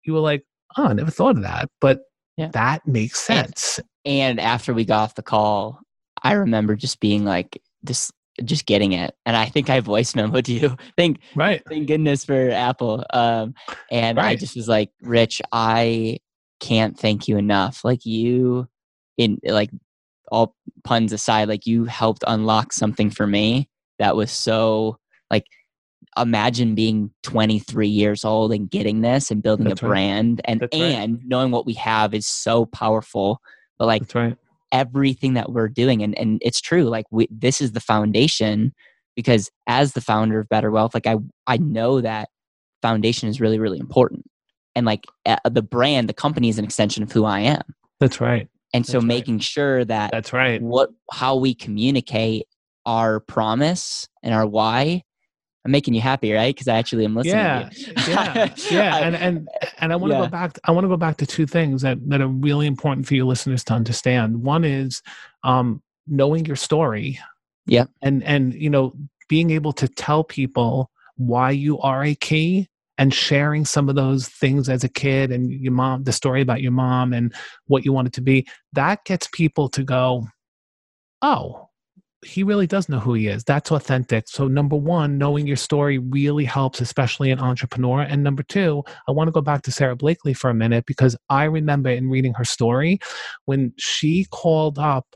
[0.05, 0.45] you were like,
[0.77, 2.03] "Oh, I never thought of that," but
[2.39, 3.81] that makes sense.
[4.05, 5.81] And, and after we got off the call,
[6.22, 8.12] I remember just being like, "This
[8.45, 9.14] just getting it.
[9.26, 10.76] And I think I voice memoed you.
[10.97, 11.62] thank right.
[11.68, 13.05] Thank goodness for Apple.
[13.12, 13.55] Um,
[13.91, 14.26] and right.
[14.26, 16.18] I just was like, Rich, I
[16.61, 17.85] can't thank you enough.
[17.85, 18.68] Like you,
[19.16, 19.70] in like
[20.32, 23.68] all puns aside, like you helped unlock something for me
[23.99, 24.99] that was so
[25.30, 25.47] like
[26.16, 30.76] imagine being 23 years old and getting this and building That's a brand and That's
[30.76, 31.22] and right.
[31.24, 33.41] knowing what we have is so powerful
[33.78, 34.37] but like That's right
[34.75, 38.75] everything that we're doing and and it's true like we, this is the foundation
[39.16, 41.16] because as the founder of better wealth like i
[41.47, 42.29] i know that
[42.83, 44.25] foundation is really really important
[44.75, 47.62] and like uh, the brand the company is an extension of who i am.
[48.01, 48.49] That's right.
[48.72, 49.43] And so that's making right.
[49.43, 50.61] sure that that's right.
[50.61, 52.47] what how we communicate
[52.87, 55.03] our promise and our why
[55.65, 56.55] I'm making you happy, right?
[56.55, 57.37] Because I actually am listening.
[57.37, 57.71] Yeah,
[58.07, 58.97] yeah, yeah.
[58.99, 59.49] And and
[59.79, 60.25] and I want to yeah.
[60.25, 60.59] go back.
[60.65, 63.25] I want to go back to two things that that are really important for your
[63.25, 64.43] listeners to understand.
[64.43, 65.03] One is
[65.43, 67.19] um, knowing your story.
[67.67, 68.95] Yeah, and and you know
[69.29, 74.29] being able to tell people why you are a key and sharing some of those
[74.29, 77.35] things as a kid and your mom the story about your mom and
[77.67, 80.27] what you wanted to be that gets people to go
[81.23, 81.64] oh
[82.25, 83.45] he really does know who he is.
[83.45, 84.29] That's authentic.
[84.29, 88.01] So, number one, knowing your story really helps, especially an entrepreneur.
[88.01, 91.16] And number two, I want to go back to Sara Blakely for a minute because
[91.29, 92.99] I remember in reading her story
[93.45, 95.07] when she called up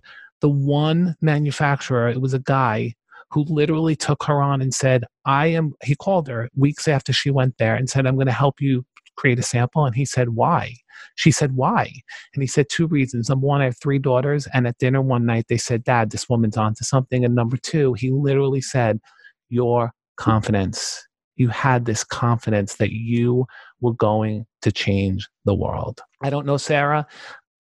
[0.41, 2.95] the one manufacturer, it was a guy
[3.31, 7.31] who literally took her on and said, I am, he called her weeks after she
[7.31, 8.85] went there and said, I'm going to help you
[9.17, 9.85] create a sample.
[9.85, 10.75] And he said, Why?
[11.17, 11.91] She said, Why?
[12.35, 13.29] And he said, Two reasons.
[13.29, 14.47] Number one, I have three daughters.
[14.53, 17.25] And at dinner one night, they said, Dad, this woman's onto something.
[17.25, 19.01] And number two, he literally said,
[19.49, 21.05] Your confidence.
[21.37, 23.47] You had this confidence that you
[23.81, 26.01] were going to change the world.
[26.23, 27.07] I don't know, Sara.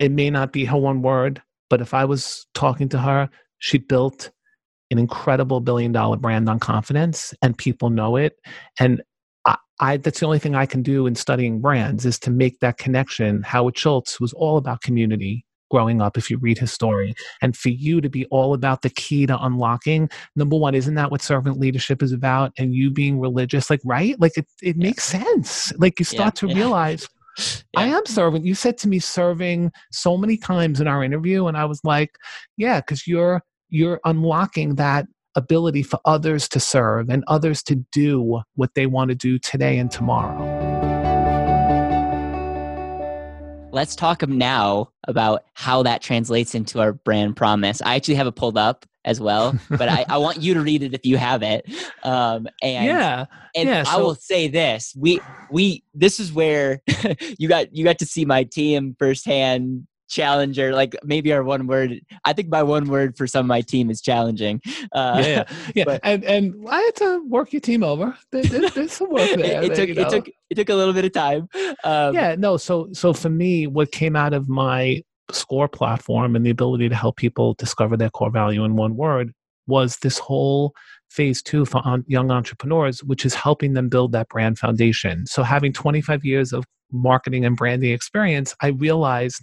[0.01, 3.28] It may not be her one word, but if I was talking to her,
[3.59, 4.30] she built
[4.91, 8.36] an incredible billion dollar brand on confidence and people know it.
[8.80, 9.03] And
[9.80, 12.78] I, that's the only thing I can do in studying brands is to make that
[12.78, 13.42] connection.
[13.42, 15.44] Howard Schultz was all about community.
[15.70, 18.88] growing up if you read his story and for you to be all about the
[18.88, 23.20] key to unlocking number one isn't that what servant leadership is about and you being
[23.20, 24.82] religious like right like it, it yeah.
[24.82, 26.49] makes sense like you start yeah.
[26.49, 27.07] to realize
[27.38, 27.80] yeah.
[27.80, 28.44] I am serving.
[28.44, 32.11] You said to me serving so many times in our interview, and I was like,
[32.57, 35.07] yeah, because you're you're unlocking that
[35.39, 39.78] ability for others to serve and others to do what they want to do today
[39.78, 40.36] and tomorrow.
[43.70, 47.80] Let's talk now about how that translates into our brand promise.
[47.82, 50.82] I actually have it pulled up as well, but I, I want you to read
[50.82, 51.66] it if you have it.
[52.03, 55.20] Um, and yeah, and yeah, so- I will say this: we
[55.51, 56.82] we this is where
[57.39, 62.00] you got you got to see my team firsthand challenger like maybe our one word
[62.24, 64.61] i think my one word for some of my team is challenging
[64.92, 65.44] uh, yeah
[65.74, 69.11] yeah but, and and i had to work your team over there, there, there's some
[69.11, 70.02] work there it, it took you know?
[70.02, 71.48] it took it took a little bit of time
[71.84, 76.44] um, yeah no so so for me what came out of my score platform and
[76.44, 79.32] the ability to help people discover their core value in one word
[79.66, 80.74] was this whole
[81.11, 85.26] phase two for young entrepreneurs, which is helping them build that brand foundation.
[85.26, 89.42] So, having 25 years of marketing and branding experience, I realized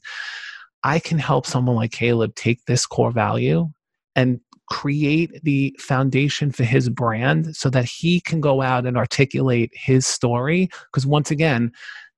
[0.86, 3.70] I can help someone like Caleb take this core value
[4.16, 9.72] and create the foundation for his brand so that he can go out and articulate
[9.74, 10.70] his story.
[10.86, 11.72] Because once again,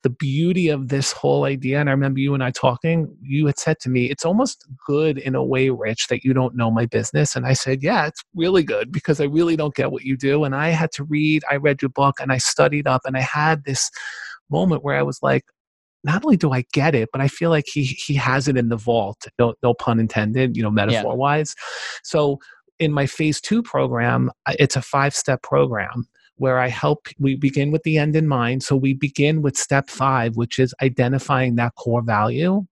[0.03, 3.57] the beauty of this whole idea, and I remember you and I talking, you had
[3.57, 6.85] said to me, it's almost good in a way, Rich, that you don't know my
[6.85, 7.37] business.
[7.37, 10.43] And I said, yeah, it's really good because I really don't get what you do.
[10.43, 13.21] And I had to read, I read your book and I studied up and I
[13.21, 13.89] had this
[14.49, 15.45] moment where I was like,
[16.03, 18.69] not only do I get it, but I feel like he he has it in
[18.69, 19.25] the vault.
[19.39, 21.55] No, no pun intended, you know, metaphor wise.
[22.03, 22.39] So
[22.79, 26.07] in my phase two program, it's a five step program
[26.37, 28.63] where I help, we begin with the end in mind.
[28.63, 32.65] So we begin with step five, which is identifying that core value.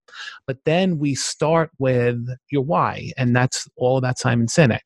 [0.48, 4.80] But then we start with your why, and that's all about Simon Sinek.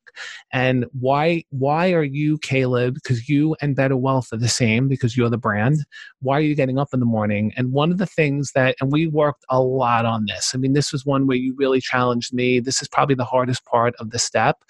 [0.52, 2.94] And why why are you, Caleb?
[2.94, 5.84] Because you and Better Wealth are the same because you're the brand.
[6.20, 7.52] Why are you getting up in the morning?
[7.56, 10.52] And one of the things that, and we worked a lot on this.
[10.54, 12.58] I mean, this was one where you really challenged me.
[12.58, 14.64] This is probably the hardest part of the step,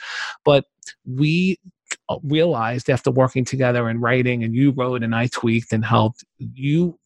[0.45, 0.67] but
[1.07, 1.59] we
[2.11, 6.25] Uh, realized after working together and writing, and you wrote and I tweaked and helped,
[6.39, 6.99] you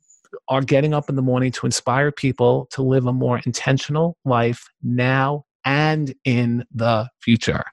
[0.49, 4.65] are getting up in the morning to inspire people to live a more intentional life
[4.83, 7.65] now and in the future.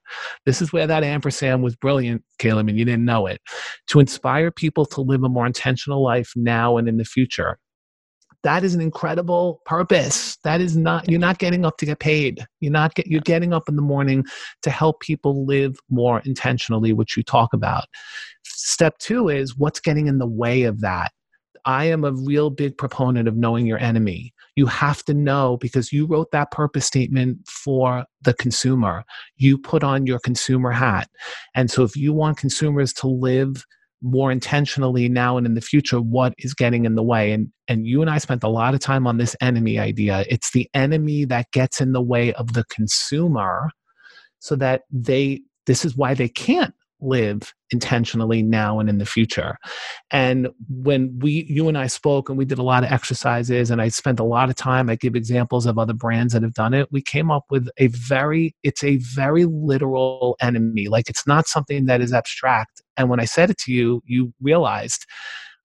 [0.46, 3.40] This is where that ampersand was brilliant, Caleb, and you didn't know it.
[3.88, 7.58] To inspire people to live a more intentional life now and in the future
[8.44, 10.38] that is an incredible purpose.
[10.44, 12.46] That is not you're not getting up to get paid.
[12.60, 14.26] You're not get, you're getting up in the morning
[14.64, 17.86] to help people live more intentionally which you talk about.
[18.44, 21.12] Step two is what's getting in the way of that.
[21.66, 24.34] I am a real big proponent of knowing your enemy.
[24.56, 29.04] You have to know because you wrote that purpose statement for the consumer.
[29.38, 31.08] You put on your consumer hat.
[31.54, 33.64] And so if you want consumers to live
[34.02, 37.32] more intentionally now and in the future what is getting in the way.
[37.32, 40.26] And and you and I spent a lot of time on this enemy idea.
[40.30, 43.70] It's the enemy that gets in the way of the consumer
[44.40, 49.58] so that they this is why they can't live intentionally now and in the future.
[50.12, 53.82] And when we, you and I spoke and we did a lot of exercises and
[53.82, 56.74] I spent a lot of time, I give examples of other brands that have done
[56.74, 56.90] it.
[56.92, 60.88] We came up with a very, it's a very literal enemy.
[60.88, 62.82] Like it's not something that is abstract.
[62.98, 65.06] And when I said it to you, you realized,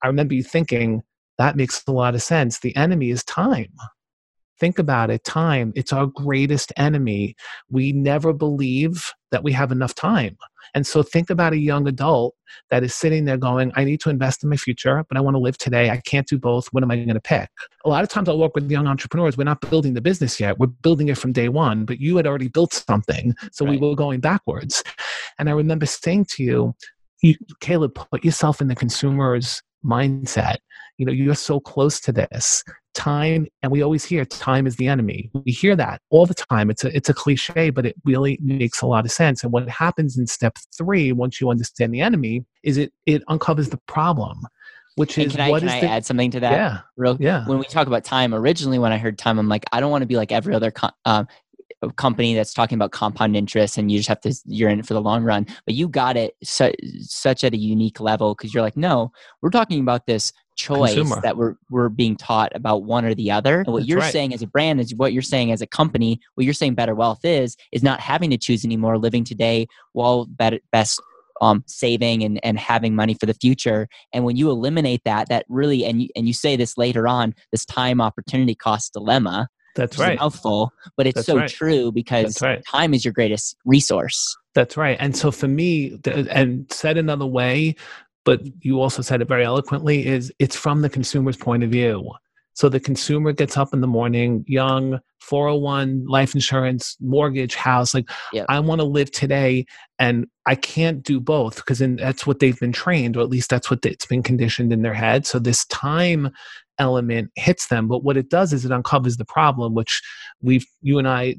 [0.03, 1.03] I remember you thinking,
[1.37, 2.59] that makes a lot of sense.
[2.59, 3.71] The enemy is time.
[4.59, 7.35] Think about it time, it's our greatest enemy.
[7.69, 10.37] We never believe that we have enough time.
[10.73, 12.35] And so think about a young adult
[12.69, 15.35] that is sitting there going, I need to invest in my future, but I want
[15.35, 15.89] to live today.
[15.89, 16.67] I can't do both.
[16.67, 17.49] What am I going to pick?
[17.85, 19.37] A lot of times I'll work with young entrepreneurs.
[19.37, 20.59] We're not building the business yet.
[20.59, 23.33] We're building it from day one, but you had already built something.
[23.51, 23.79] So right.
[23.79, 24.83] we were going backwards.
[25.39, 26.75] And I remember saying to you,
[27.21, 30.57] you, Caleb, put yourself in the consumer's mindset.
[30.97, 34.87] You know, you're so close to this time and we always hear time is the
[34.87, 38.39] enemy we hear that all the time it's a it's a cliche but it really
[38.41, 42.01] makes a lot of sense and what happens in step 3 once you understand the
[42.01, 44.39] enemy is it it uncovers the problem
[44.97, 46.53] which is can I, what can is I the, add something to that?
[46.53, 47.17] Yeah, real.
[47.19, 47.45] Yeah.
[47.45, 50.01] When we talk about time, originally when I heard time, I'm like, I don't want
[50.01, 50.73] to be like every other
[51.05, 51.27] um,
[51.97, 54.95] company that's talking about compound interest, and you just have to you're in it for
[54.95, 55.45] the long run.
[55.67, 59.11] But you got it su- such at a unique level because you're like, no,
[59.43, 61.21] we're talking about this choice Consumer.
[61.21, 63.59] that we're we're being taught about one or the other.
[63.61, 64.11] And what That's you're right.
[64.11, 66.19] saying as a brand is what you're saying as a company.
[66.35, 70.25] What you're saying better wealth is is not having to choose anymore, living today while
[70.25, 71.01] better, best
[71.39, 73.87] um, saving and, and having money for the future.
[74.11, 77.33] And when you eliminate that, that really and you and you say this later on,
[77.51, 79.47] this time opportunity cost dilemma.
[79.75, 80.17] That's right.
[80.17, 81.47] mouthful, but it's That's so right.
[81.47, 82.65] true because right.
[82.65, 84.35] time is your greatest resource.
[84.55, 84.97] That's right.
[84.99, 87.75] And so for me, and said another way,
[88.27, 92.11] but you also said it very eloquently, is it's from the consumer's point of view.
[92.55, 97.93] So the consumer gets up in the morning, young, 401, life insurance, mortgage, house.
[97.93, 98.47] Like, Yep.
[98.49, 99.65] I want to live today,
[99.97, 103.71] and I can't do both because that's what they've been trained, or at least that's
[103.71, 105.25] what it's been conditioned in their head.
[105.25, 106.29] So this time
[106.79, 107.87] element hits them.
[107.87, 110.01] But what it does is it uncovers the problem, which
[110.41, 111.35] we've, you and I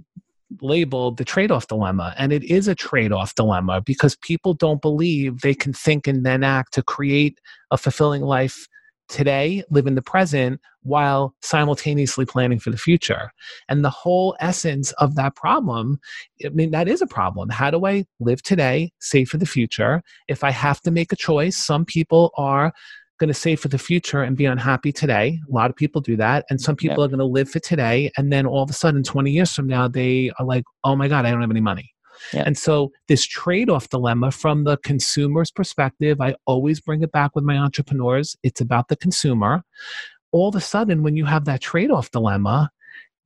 [0.61, 2.15] labeled the trade off dilemma.
[2.17, 6.25] And it is a trade off dilemma because people don't believe they can think and
[6.25, 7.39] then act to create
[7.71, 8.67] a fulfilling life
[9.09, 13.33] today, live in the present, while simultaneously planning for the future.
[13.69, 15.99] And the whole essence of that problem,
[16.45, 17.49] I mean, that is a problem.
[17.49, 20.03] How do I live today, save for the future?
[20.29, 22.73] If I have to make a choice, some people are
[23.19, 25.41] going to save for the future and be unhappy today.
[25.49, 26.45] A lot of people do that.
[26.51, 28.11] And some people are going to live for today.
[28.17, 31.09] And then all of a sudden, 20 years from now, they are like, oh my
[31.09, 31.93] God, I don't have any money.
[32.33, 32.43] Yeah.
[32.47, 37.37] And so, this trade off dilemma from the consumer's perspective, I always bring it back
[37.37, 38.37] with my entrepreneurs.
[38.43, 39.63] It's about the consumer.
[40.33, 42.71] All of a sudden, when you have that trade off dilemma,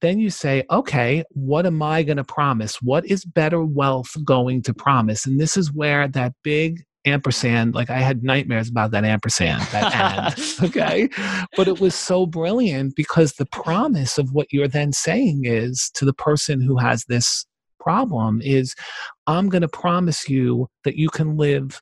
[0.02, 2.82] then you say, okay, what am I going to promise?
[2.82, 5.24] What is better wealth going to promise?
[5.24, 9.94] And this is where that big ampersand, like I had nightmares about that ampersand, that
[9.94, 11.08] and, okay?
[11.56, 16.04] But it was so brilliant because the promise of what you're then saying is to
[16.04, 17.44] the person who has this
[17.80, 18.74] problem is
[19.26, 21.80] I'm going to promise you that you can live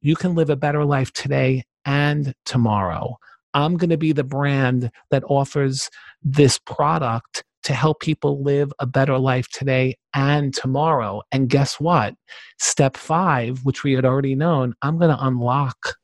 [0.00, 3.16] you can live a better life today and tomorrow.
[3.54, 5.88] I'm going to be the brand that offers
[6.22, 11.22] this product to help people live a better life today and tomorrow.
[11.32, 12.14] And guess what?
[12.58, 15.96] Step five, which we had already known, I'm going to unlock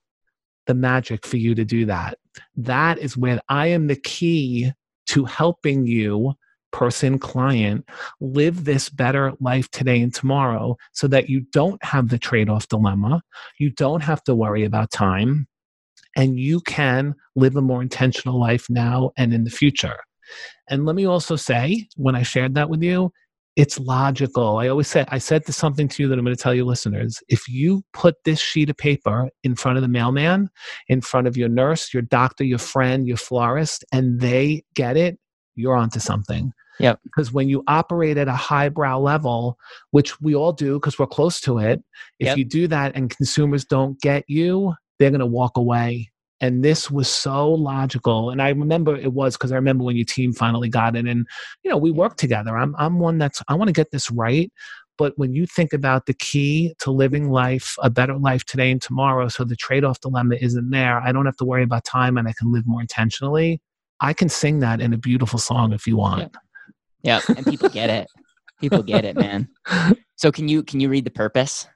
[0.67, 2.19] the magic for you to do that.
[2.57, 4.73] That is when I am the key
[5.09, 6.35] to helping you,
[6.71, 7.89] person, client,
[8.21, 12.69] live this better life today and tomorrow so that you don't have the trade off
[12.69, 13.23] dilemma.
[13.59, 15.49] You don't have to worry about time.
[16.15, 19.97] And you can live a more intentional life now and in the future.
[20.69, 23.13] And let me also say, when I shared that with you,
[23.57, 24.59] it's logical.
[24.59, 26.65] I always say, I said this something to you that I'm going to tell you
[26.65, 27.21] listeners.
[27.29, 30.49] If you put this sheet of paper in front of the mailman,
[30.87, 35.19] in front of your nurse, your doctor, your friend, your florist, and they get it,
[35.57, 36.53] you're onto something.
[36.79, 36.95] Yeah.
[37.03, 39.59] Because when you operate at a highbrow level,
[39.91, 41.83] which we all do because we're close to it,
[42.21, 42.39] if Yep.
[42.39, 46.13] you do that and consumers don't get you, they're going to walk away.
[46.41, 48.31] And this was so logical.
[48.31, 51.07] And I remember it was because I remember when your team finally got it.
[51.07, 51.27] And,
[51.65, 52.57] you know, we worked together.
[52.57, 54.53] I'm, I'm one that's, I want to get this right.
[54.99, 58.83] But when you think about the key to living life, a better life today and
[58.83, 62.17] tomorrow, so the trade off dilemma isn't there, I don't have to worry about time
[62.19, 63.61] and I can live more intentionally.
[64.01, 66.37] I can sing that in a beautiful song if you want.
[67.03, 68.09] Yeah, and people get it.
[68.61, 69.49] People get it, man.
[70.19, 71.69] So can you can you read the purpose?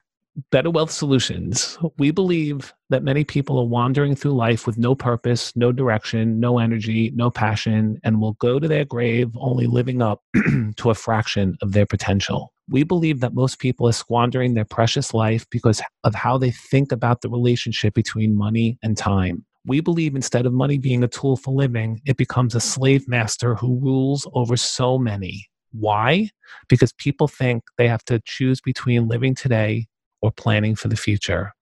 [0.49, 1.77] Better Wealth Solutions.
[1.99, 6.57] We believe that many people are wandering through life with no purpose, no direction, no
[6.57, 10.23] energy, no passion, and will go to their grave only living up
[10.77, 12.51] to a fraction of their potential.
[12.67, 16.91] We believe that most people are squandering their precious life because of how they think
[16.91, 19.45] about the relationship between money and time.
[19.65, 23.53] We believe instead of money being a tool for living, it becomes a slave master
[23.53, 25.47] who rules over so many.
[25.71, 26.29] Why?
[26.69, 29.87] Because people think they have to choose between living today
[30.23, 31.53] or planning for the future.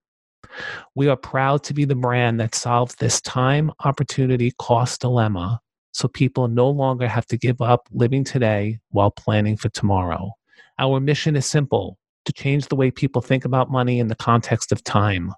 [0.96, 5.60] We are proud to be the brand that solves this time opportunity cost dilemma
[5.94, 10.32] so people no longer have to give up living today while planning for tomorrow.
[10.80, 14.72] Our mission is simple to change the way people think about money in the context
[14.72, 15.34] of time.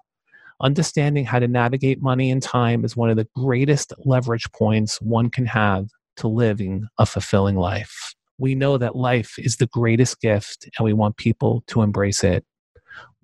[0.60, 5.30] Understanding how to navigate money and time is one of the greatest leverage points one
[5.30, 8.14] can have to living a fulfilling life.
[8.38, 12.44] We know that life is the greatest gift and we want people to embrace it.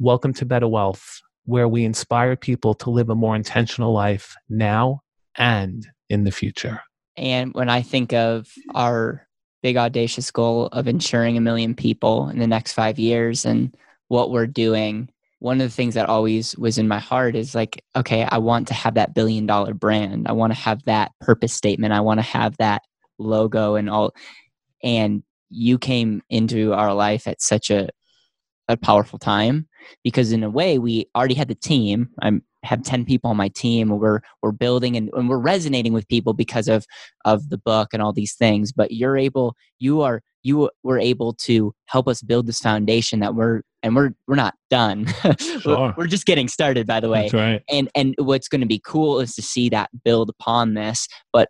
[0.03, 5.03] Welcome to Better Wealth, where we inspire people to live a more intentional life now
[5.37, 6.81] and in the future.
[7.19, 9.29] And when I think of our
[9.63, 13.77] big audacious goal of insuring a million people in the next five years and
[14.09, 17.85] what we're doing, one of the things that always was in my heart is like,
[17.95, 20.29] okay, I want to have that billion dollar brand.
[20.29, 21.93] I want to have that purpose statement.
[21.93, 22.81] I want to have that
[23.19, 24.15] logo and all.
[24.83, 27.91] And you came into our life at such a,
[28.71, 29.67] a powerful time
[30.05, 32.09] because in a way we already had the team.
[32.23, 35.95] I'm have 10 people on my team and we're we're building and, and we're resonating
[35.95, 36.85] with people because of
[37.25, 41.33] of the book and all these things but you're able you are you were able
[41.33, 45.07] to help us build this foundation that we're and we're we're not done
[45.39, 45.61] Sure.
[45.65, 47.63] we're, we're just getting started by the way That's right.
[47.71, 51.49] and and what's going to be cool is to see that build upon this but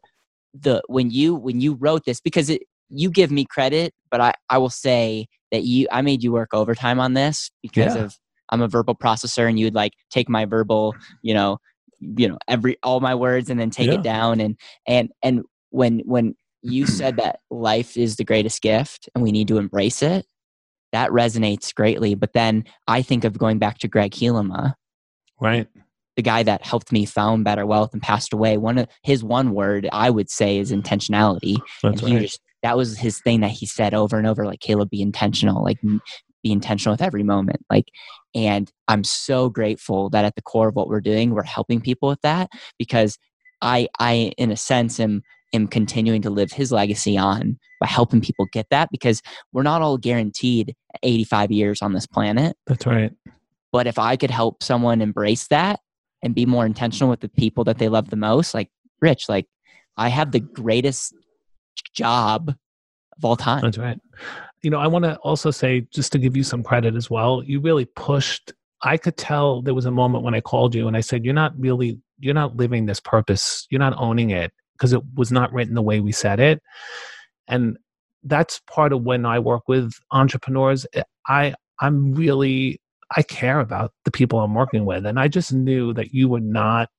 [0.55, 4.35] the when you when you wrote this because it you give me credit, but I,
[4.51, 8.05] I will say that you I made you work overtime on this because Yeah.
[8.05, 8.19] of
[8.51, 11.59] I'm a verbal processor and you'd like take my verbal, you know,
[12.01, 13.95] you know, every all my words and then take Yeah.
[13.95, 19.09] it down and and and when when you said that life is the greatest gift
[19.15, 20.27] and we need to embrace it,
[20.93, 22.15] that resonates greatly.
[22.15, 24.75] But then I think of going back to Greg Helema,
[25.41, 25.69] Right.
[26.17, 28.59] the guy that helped me found better wealth and passed away.
[28.59, 31.57] One of his one word I would say is intentionality.
[31.83, 32.23] That's and he right.
[32.23, 35.63] just that was his thing that he said over and over like caleb be intentional
[35.65, 35.79] like
[36.43, 37.87] be intentional with every moment like
[38.35, 42.09] and i'm so grateful that at the core of what we're doing we're helping people
[42.09, 42.49] with that
[42.79, 43.19] because
[43.63, 48.21] i i in a sense am am continuing to live his legacy on by helping
[48.21, 53.13] people get that because we're not all guaranteed 85 years on this planet That's right.
[53.73, 55.81] but if i could help someone embrace that
[56.23, 59.47] and be more intentional with the people that they love the most like rich like
[59.97, 61.15] i have the greatest
[61.95, 62.55] job
[63.17, 63.99] of all time That's right.
[64.63, 67.43] You know, I want to also say, just to give you some credit as well,
[67.43, 68.53] you really pushed.
[68.83, 71.35] I could tell there was a moment when I called you and I said, You're
[71.35, 73.67] not really, you're not living this purpose.
[73.71, 76.63] You're not owning it because it was not written the way we said it.
[77.49, 77.79] And
[78.23, 80.87] that's part of when I work with entrepreneurs.
[80.95, 82.81] eh, I, I'm really,
[83.17, 85.07] I care about the people I'm working with.
[85.07, 86.91] And I just knew that you were not,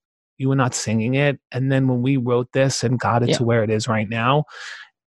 [0.42, 1.40] you were not singing it.
[1.52, 3.38] And then when we wrote this and got it Yeah.
[3.38, 4.44] to where it is right now,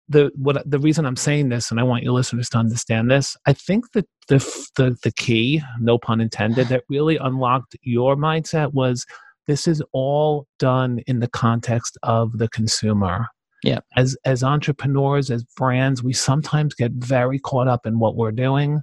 [0.08, 3.36] the what the reason I'm saying this, and I want your listeners to understand this,
[3.46, 4.38] I think that the
[4.76, 9.06] the the key, no pun intended, that really unlocked your mindset was
[9.48, 13.28] this is all done in the context of the consumer.
[13.64, 13.80] Yeah.
[13.96, 18.82] As as entrepreneurs, as brands, we sometimes get very caught up in what we're doing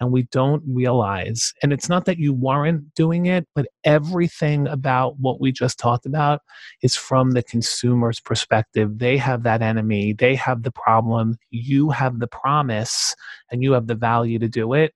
[0.00, 5.18] and we don't realize and it's not that you weren't doing it but everything about
[5.18, 6.40] what we just talked about
[6.82, 8.98] is from the consumer's perspective.
[8.98, 13.14] They have that enemy, they have the problem, you have the promise,
[13.50, 14.94] and you have the value to do it.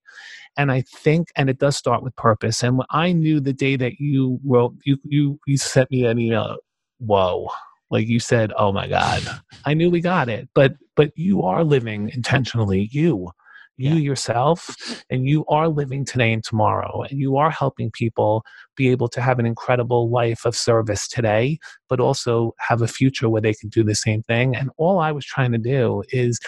[0.57, 2.63] And I think, and it does start with purpose.
[2.63, 6.57] And I knew the day that you wrote, you you you sent me an email.
[6.99, 7.49] Whoa!
[7.91, 9.23] Like you said, oh my god!
[9.67, 10.49] I knew we got it.
[10.55, 12.89] But but you are living intentionally.
[12.91, 13.31] You
[13.77, 14.01] you Yeah.
[14.01, 14.77] yourself
[15.11, 18.45] and you are living today and tomorrow and you are helping people
[18.77, 21.59] be able to have an incredible life of service today
[21.89, 25.13] but also have a future where they can do the same thing and all i
[25.13, 26.39] was trying to do is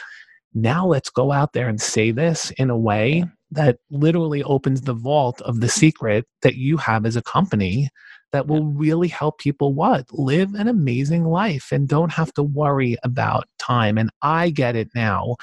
[0.54, 4.94] now let's go out there and say this in a way that literally opens the
[4.94, 7.88] vault of the secret that you have as a company
[8.32, 10.04] that will really help people what?
[10.12, 14.88] Live an amazing life and don't have to worry about time and i get it
[14.94, 15.36] now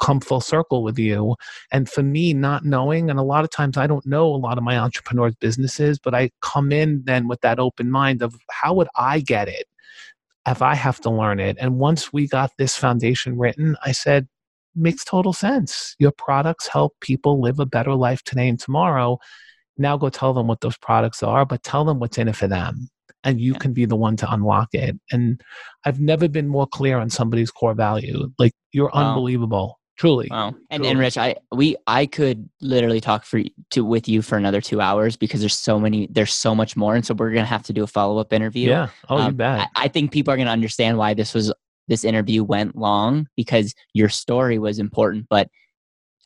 [0.00, 1.36] come full circle with you.
[1.70, 4.58] And for me not knowing and a lot of times i don't know a lot
[4.58, 8.74] of my entrepreneurs businesses but i come in then with that open mind of how
[8.74, 9.66] would i get it
[10.48, 11.56] if i have to learn it?
[11.60, 14.28] And once we got this foundation written i said
[14.74, 15.94] makes total sense.
[15.98, 19.18] Your products help people live a better life today and tomorrow.
[19.76, 22.48] Now go tell them what those products are but tell them what's in it for
[22.48, 22.88] them
[23.24, 23.58] and you Yeah.
[23.58, 25.40] can be the one to unlock it and
[25.84, 29.10] i've never been more clear on somebody's core value like you're Wow.
[29.10, 30.54] unbelievable truly Wow.
[30.70, 30.90] And Cool.
[30.90, 34.80] and Rich, I we I could literally talk for to with you for another two
[34.80, 36.94] hours because there's so many there's so much more.
[36.96, 38.70] And so we're gonna have to do a follow up interview.
[38.70, 41.52] yeah oh you Um, bet I, I think people are gonna understand why this was
[41.88, 45.26] this interview went long because your story was important.
[45.28, 45.48] But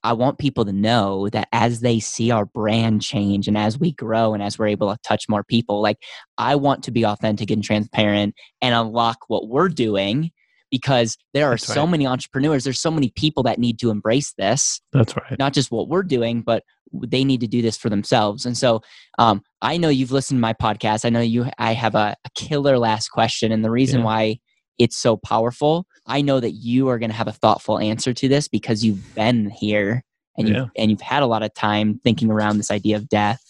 [0.07, 3.92] I want people to know that as they see our brand change and as we
[3.92, 5.98] grow and as we're able to touch more people, like
[6.38, 10.30] I want to be authentic and transparent and unlock what we're doing
[10.70, 11.90] because there are That's so right.
[11.90, 15.70] many entrepreneurs, there's so many people that need to embrace this that's right not just
[15.70, 18.46] what we're doing, but they need to do this for themselves.
[18.46, 18.80] And so,
[19.18, 21.04] um, I know you've listened to my podcast.
[21.04, 21.46] I know you.
[21.59, 24.07] I have a, a killer last question, and the reason Yeah.
[24.07, 24.38] why
[24.78, 28.28] it's so powerful, I know that you are going to have a thoughtful answer to
[28.28, 30.02] this because you've been here
[30.38, 30.66] and you've Yeah.
[30.76, 33.42] and you've had a lot of time thinking around this idea of death.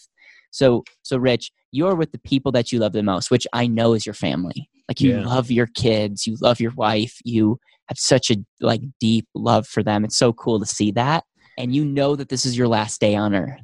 [0.51, 3.93] So, so Rich, you're with the people that you love the most, which I know
[3.93, 4.69] is your family.
[4.87, 5.25] Like you Yeah.
[5.25, 9.83] love your kids, you love your wife, you have such a like deep love for
[9.83, 10.03] them.
[10.05, 11.25] It's so cool to see that.
[11.57, 13.61] And you know that this is your last day on earth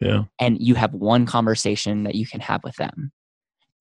[0.00, 3.10] yeah and you have one conversation that you can have with them.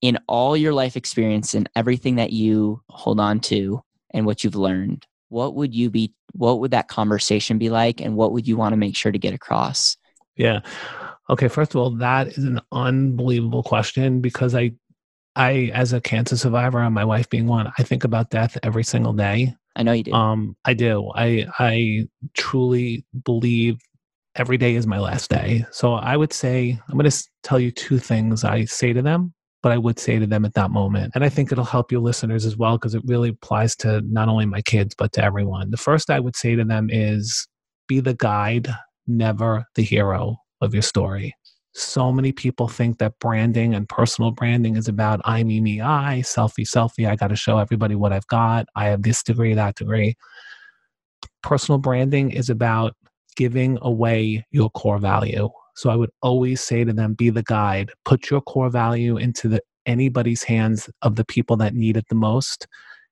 [0.01, 3.81] In all your life experience and everything that you hold on to
[4.15, 8.15] and what you've learned, what would you be what would that conversation be like and
[8.15, 9.95] what would you want to make sure to get across?
[10.35, 10.61] Yeah.
[11.29, 11.47] Okay.
[11.47, 14.71] First of all, that is an unbelievable question because I,
[15.35, 18.83] I, as a cancer survivor and my wife being one, I think about death every
[18.83, 19.55] single day.
[19.75, 20.13] I know you do.
[20.13, 21.11] Um, I do.
[21.15, 23.79] I, I truly believe
[24.35, 25.65] every day is my last day.
[25.71, 29.33] So I would say I'm going to tell you two things I say to them.
[29.65, 31.13] But I would say to them at that moment.
[31.15, 34.29] And I think it'll help you listeners as well because it really applies to not
[34.29, 35.71] only my kids, but to everyone.
[35.71, 37.47] The first I would say to them is
[37.87, 38.67] be the guide,
[39.07, 41.33] never the hero of your story.
[41.73, 46.21] So many people think that branding and personal branding is about I, me, me, I,
[46.23, 47.09] selfie, selfie.
[47.09, 48.67] I got to show everybody what I've got.
[48.75, 50.15] I have this degree, that degree.
[51.41, 52.93] Personal branding is about
[53.35, 55.49] giving away your core value.
[55.75, 59.47] So I would always say to them, be the guide, put your core value into
[59.47, 62.67] the anybody's hands of the people that need it the most.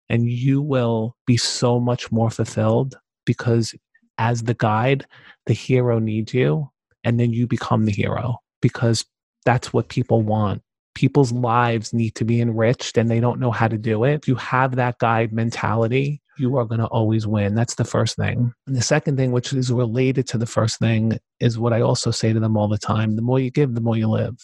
[0.10, 2.96] And you will be so much more fulfilled
[3.26, 3.76] because
[4.18, 5.06] as the guide,
[5.46, 6.70] the hero needs you.
[7.04, 9.06] And then you become the hero because
[9.46, 10.63] that's what people want.
[10.96, 14.14] People's lives need to be enriched and they don't know how to do it.
[14.14, 17.56] If you have that guide mentality, you are going to always win.
[17.56, 18.54] That's the first thing.
[18.68, 22.12] And the second thing, which is related to the first thing, is what I also
[22.12, 24.36] say to them all the time the more you give, the more you live.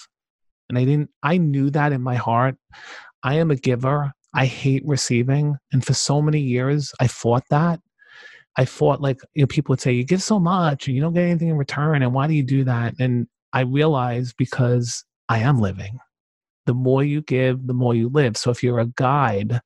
[0.70, 2.56] And I didn't, I knew that in my heart.
[3.24, 4.12] I am a giver.
[4.34, 5.58] I hate receiving.
[5.72, 7.80] And for so many years, I fought that.
[8.56, 11.14] I fought like, you know, people would say, you give so much and you don't
[11.14, 12.04] get anything in return.
[12.04, 12.94] And why do you do that?
[13.00, 16.00] And I realized because I am living.
[16.70, 18.38] The more you give, the more you live.
[18.38, 19.60] So if you're a guide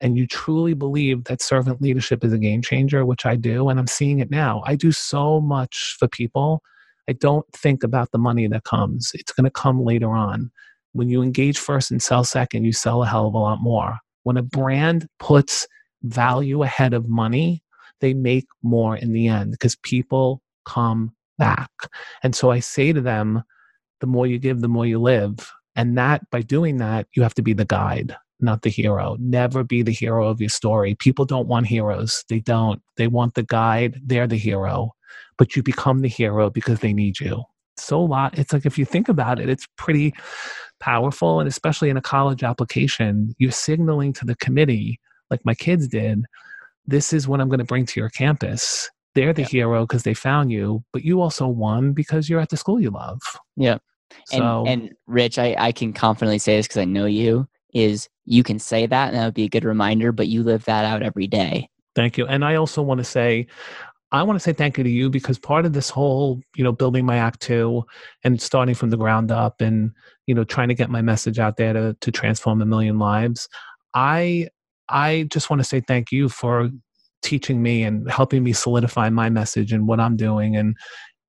[0.00, 3.78] and you truly believe that servant leadership is a game changer, which I do, and
[3.78, 6.60] I'm seeing it now, I do so much for people.
[7.08, 10.50] I don't think about the money that comes, it's going to come later on.
[10.92, 13.98] When you engage first and sell second, you sell a hell of a lot more.
[14.24, 15.68] When a brand puts
[16.02, 17.62] value ahead of money,
[18.00, 21.70] they make more in the end because people come back.
[22.24, 23.44] And so I say to them,
[24.00, 25.48] the more you give, the more you live.
[25.76, 29.16] And that by doing that, you have to be the guide, not the hero.
[29.20, 30.94] Never be the hero of your story.
[30.94, 32.24] People don't want heroes.
[32.28, 32.82] They don't.
[32.96, 34.00] They want the guide.
[34.04, 34.92] They're the hero.
[35.38, 37.44] But you become the hero because they need you.
[37.76, 38.38] So a lot.
[38.38, 40.12] It's like if you think about it, it's pretty
[40.80, 41.40] powerful.
[41.40, 45.00] And especially in a college application, you're signaling to the committee,
[45.30, 46.24] like my kids did,
[46.86, 49.48] this is what I'm going to bring to your campus they're the yeah.
[49.48, 52.90] hero because they found you, but you also won because you're at the school you
[52.90, 53.20] love.
[53.56, 53.78] Yeah.
[54.26, 58.08] So, and, and Rich, I, I can confidently say this because I know you, is
[58.24, 60.84] you can say that and that would be a good reminder, but you live that
[60.84, 61.68] out every day.
[61.94, 62.26] Thank you.
[62.26, 63.46] And I also want to say,
[64.12, 66.72] I want to say thank you to you because part of this whole, you know,
[66.72, 67.84] building my act two
[68.24, 69.92] and starting from the ground up and,
[70.26, 73.48] you know, trying to get my message out there to, to transform a million lives.
[73.94, 74.48] I
[74.88, 76.70] I just want to say thank you for
[77.22, 80.76] teaching me and helping me solidify my message and what I'm doing and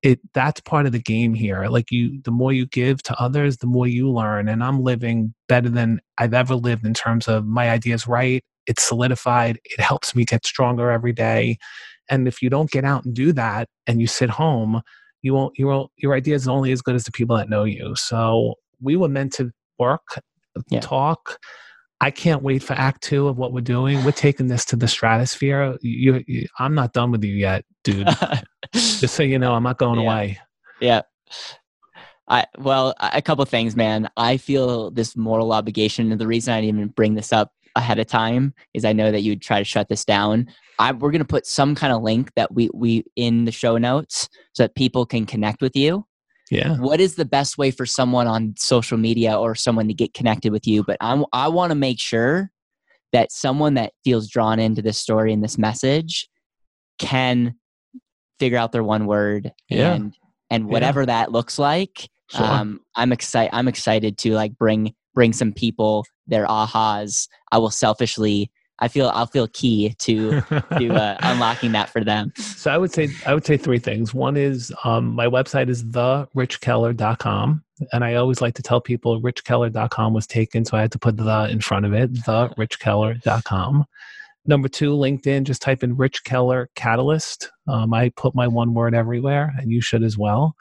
[0.04, 3.58] it that's part of the game here like you the more you give to others
[3.58, 7.46] the more you learn and I'm living better than I've ever lived in terms of
[7.46, 11.58] my ideas right it's solidified it helps me get stronger every day
[12.10, 14.82] and if you don't get out and do that and you sit home
[15.22, 17.64] you won't you won't your ideas are only as good as the people that know
[17.64, 20.22] you so we were meant to work
[20.70, 20.80] yeah.
[20.80, 21.38] talk
[22.02, 24.04] I can't wait for Act Two of what we're doing.
[24.04, 25.78] We're taking this to the stratosphere.
[25.82, 28.10] You, you I'm not done with you yet, dude.
[28.74, 30.06] Just so you know, I'm not going yeah.
[30.06, 30.40] away.
[30.80, 31.02] Yeah.
[32.28, 34.10] I well, a couple things, man.
[34.18, 38.00] I feel this moral obligation, and the reason I didn't even bring this up ahead
[38.00, 40.48] of time is I know that you'd try to shut this down.
[40.80, 43.78] I, we're going to put some kind of link that we we in the show
[43.78, 46.06] notes so that people can connect with you
[46.52, 50.14] yeah what is the best way for someone on social media or someone to get
[50.14, 52.52] connected with you but I'm, i want to make sure
[53.14, 56.30] that someone that feels drawn into this story and this message
[57.00, 57.56] can
[58.40, 59.94] figure out their one word yeah.
[59.94, 60.14] and
[60.50, 61.08] and whatever yeah.
[61.08, 62.46] that looks like sure.
[62.46, 67.72] um, i'm excited i'm excited to like bring bring some people their ahas i will
[67.72, 68.52] selfishly
[68.82, 70.42] I feel I'll feel key to
[70.78, 72.34] to uh, unlocking that for them.
[72.38, 74.14] So I would say I would say three things.
[74.14, 77.64] One is um, my website is therichkeller.com.
[77.94, 81.18] And I always like to tell people richkeller.com was taken, so I had to put
[81.18, 83.86] the in front of it, therichkeller.com.
[84.46, 87.52] Number two, LinkedIn, just type in Rich Keller Catalyst.
[87.68, 90.56] Um, I put my one word everywhere, and you should as well.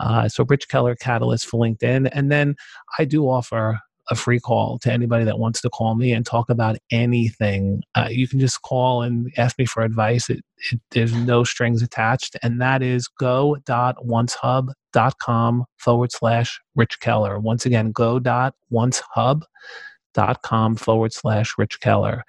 [0.00, 2.10] Uh, so, Rich Keller Catalyst for LinkedIn.
[2.12, 2.56] And then
[2.98, 3.80] I do offer
[4.12, 7.82] a free call to anybody that wants to call me and talk about anything.
[7.96, 10.30] Uh, you can just call and ask me for advice.
[10.30, 12.36] It, it, there's no strings attached.
[12.42, 17.40] And that is go.oncehub.com forward slash Rich Keller.
[17.40, 22.22] Once again, go.oncehub.com forward slash Rich Keller.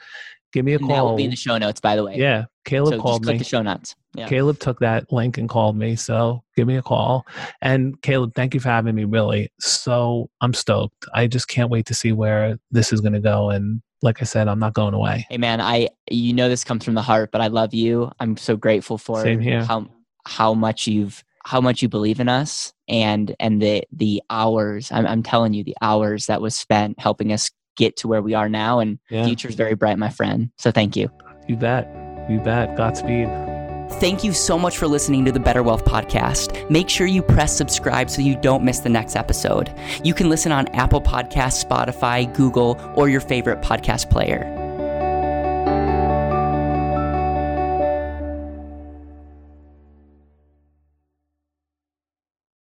[0.53, 0.95] Give me a and call.
[0.95, 2.15] That will be in the show notes, by the way.
[2.15, 2.45] Yeah.
[2.63, 3.37] Caleb so called click me.
[3.39, 3.95] the show notes.
[4.13, 4.27] Yeah.
[4.27, 5.95] Caleb took that link and called me.
[5.95, 7.25] So give me a call.
[7.61, 9.03] And Caleb, thank you for having me.
[9.03, 9.51] Really.
[9.59, 11.05] So I'm stoked.
[11.13, 13.49] I just can't wait to see where this is going to go.
[13.49, 15.25] And like I said, I'm not going away.
[15.29, 18.11] Hey man, I you know this comes from the heart, but I love you.
[18.19, 19.63] I'm so grateful for Same here.
[19.63, 19.87] how
[20.25, 25.05] how much you've how much you believe in us and and the the hours I'm,
[25.05, 28.49] I'm telling you the hours that was spent helping us get to where we are
[28.49, 29.25] now and Yeah.
[29.25, 31.09] future's very bright my friend so thank you
[31.47, 31.87] You bet.
[32.29, 32.77] You bet.
[32.77, 33.27] Godspeed.
[33.99, 36.67] Thank you so much for listening to the Better Wealth Podcast.
[36.69, 39.73] Make sure you press subscribe so you don't miss the next episode.
[40.05, 44.41] You can listen on Apple Podcasts, Spotify, Google, or your favorite podcast player.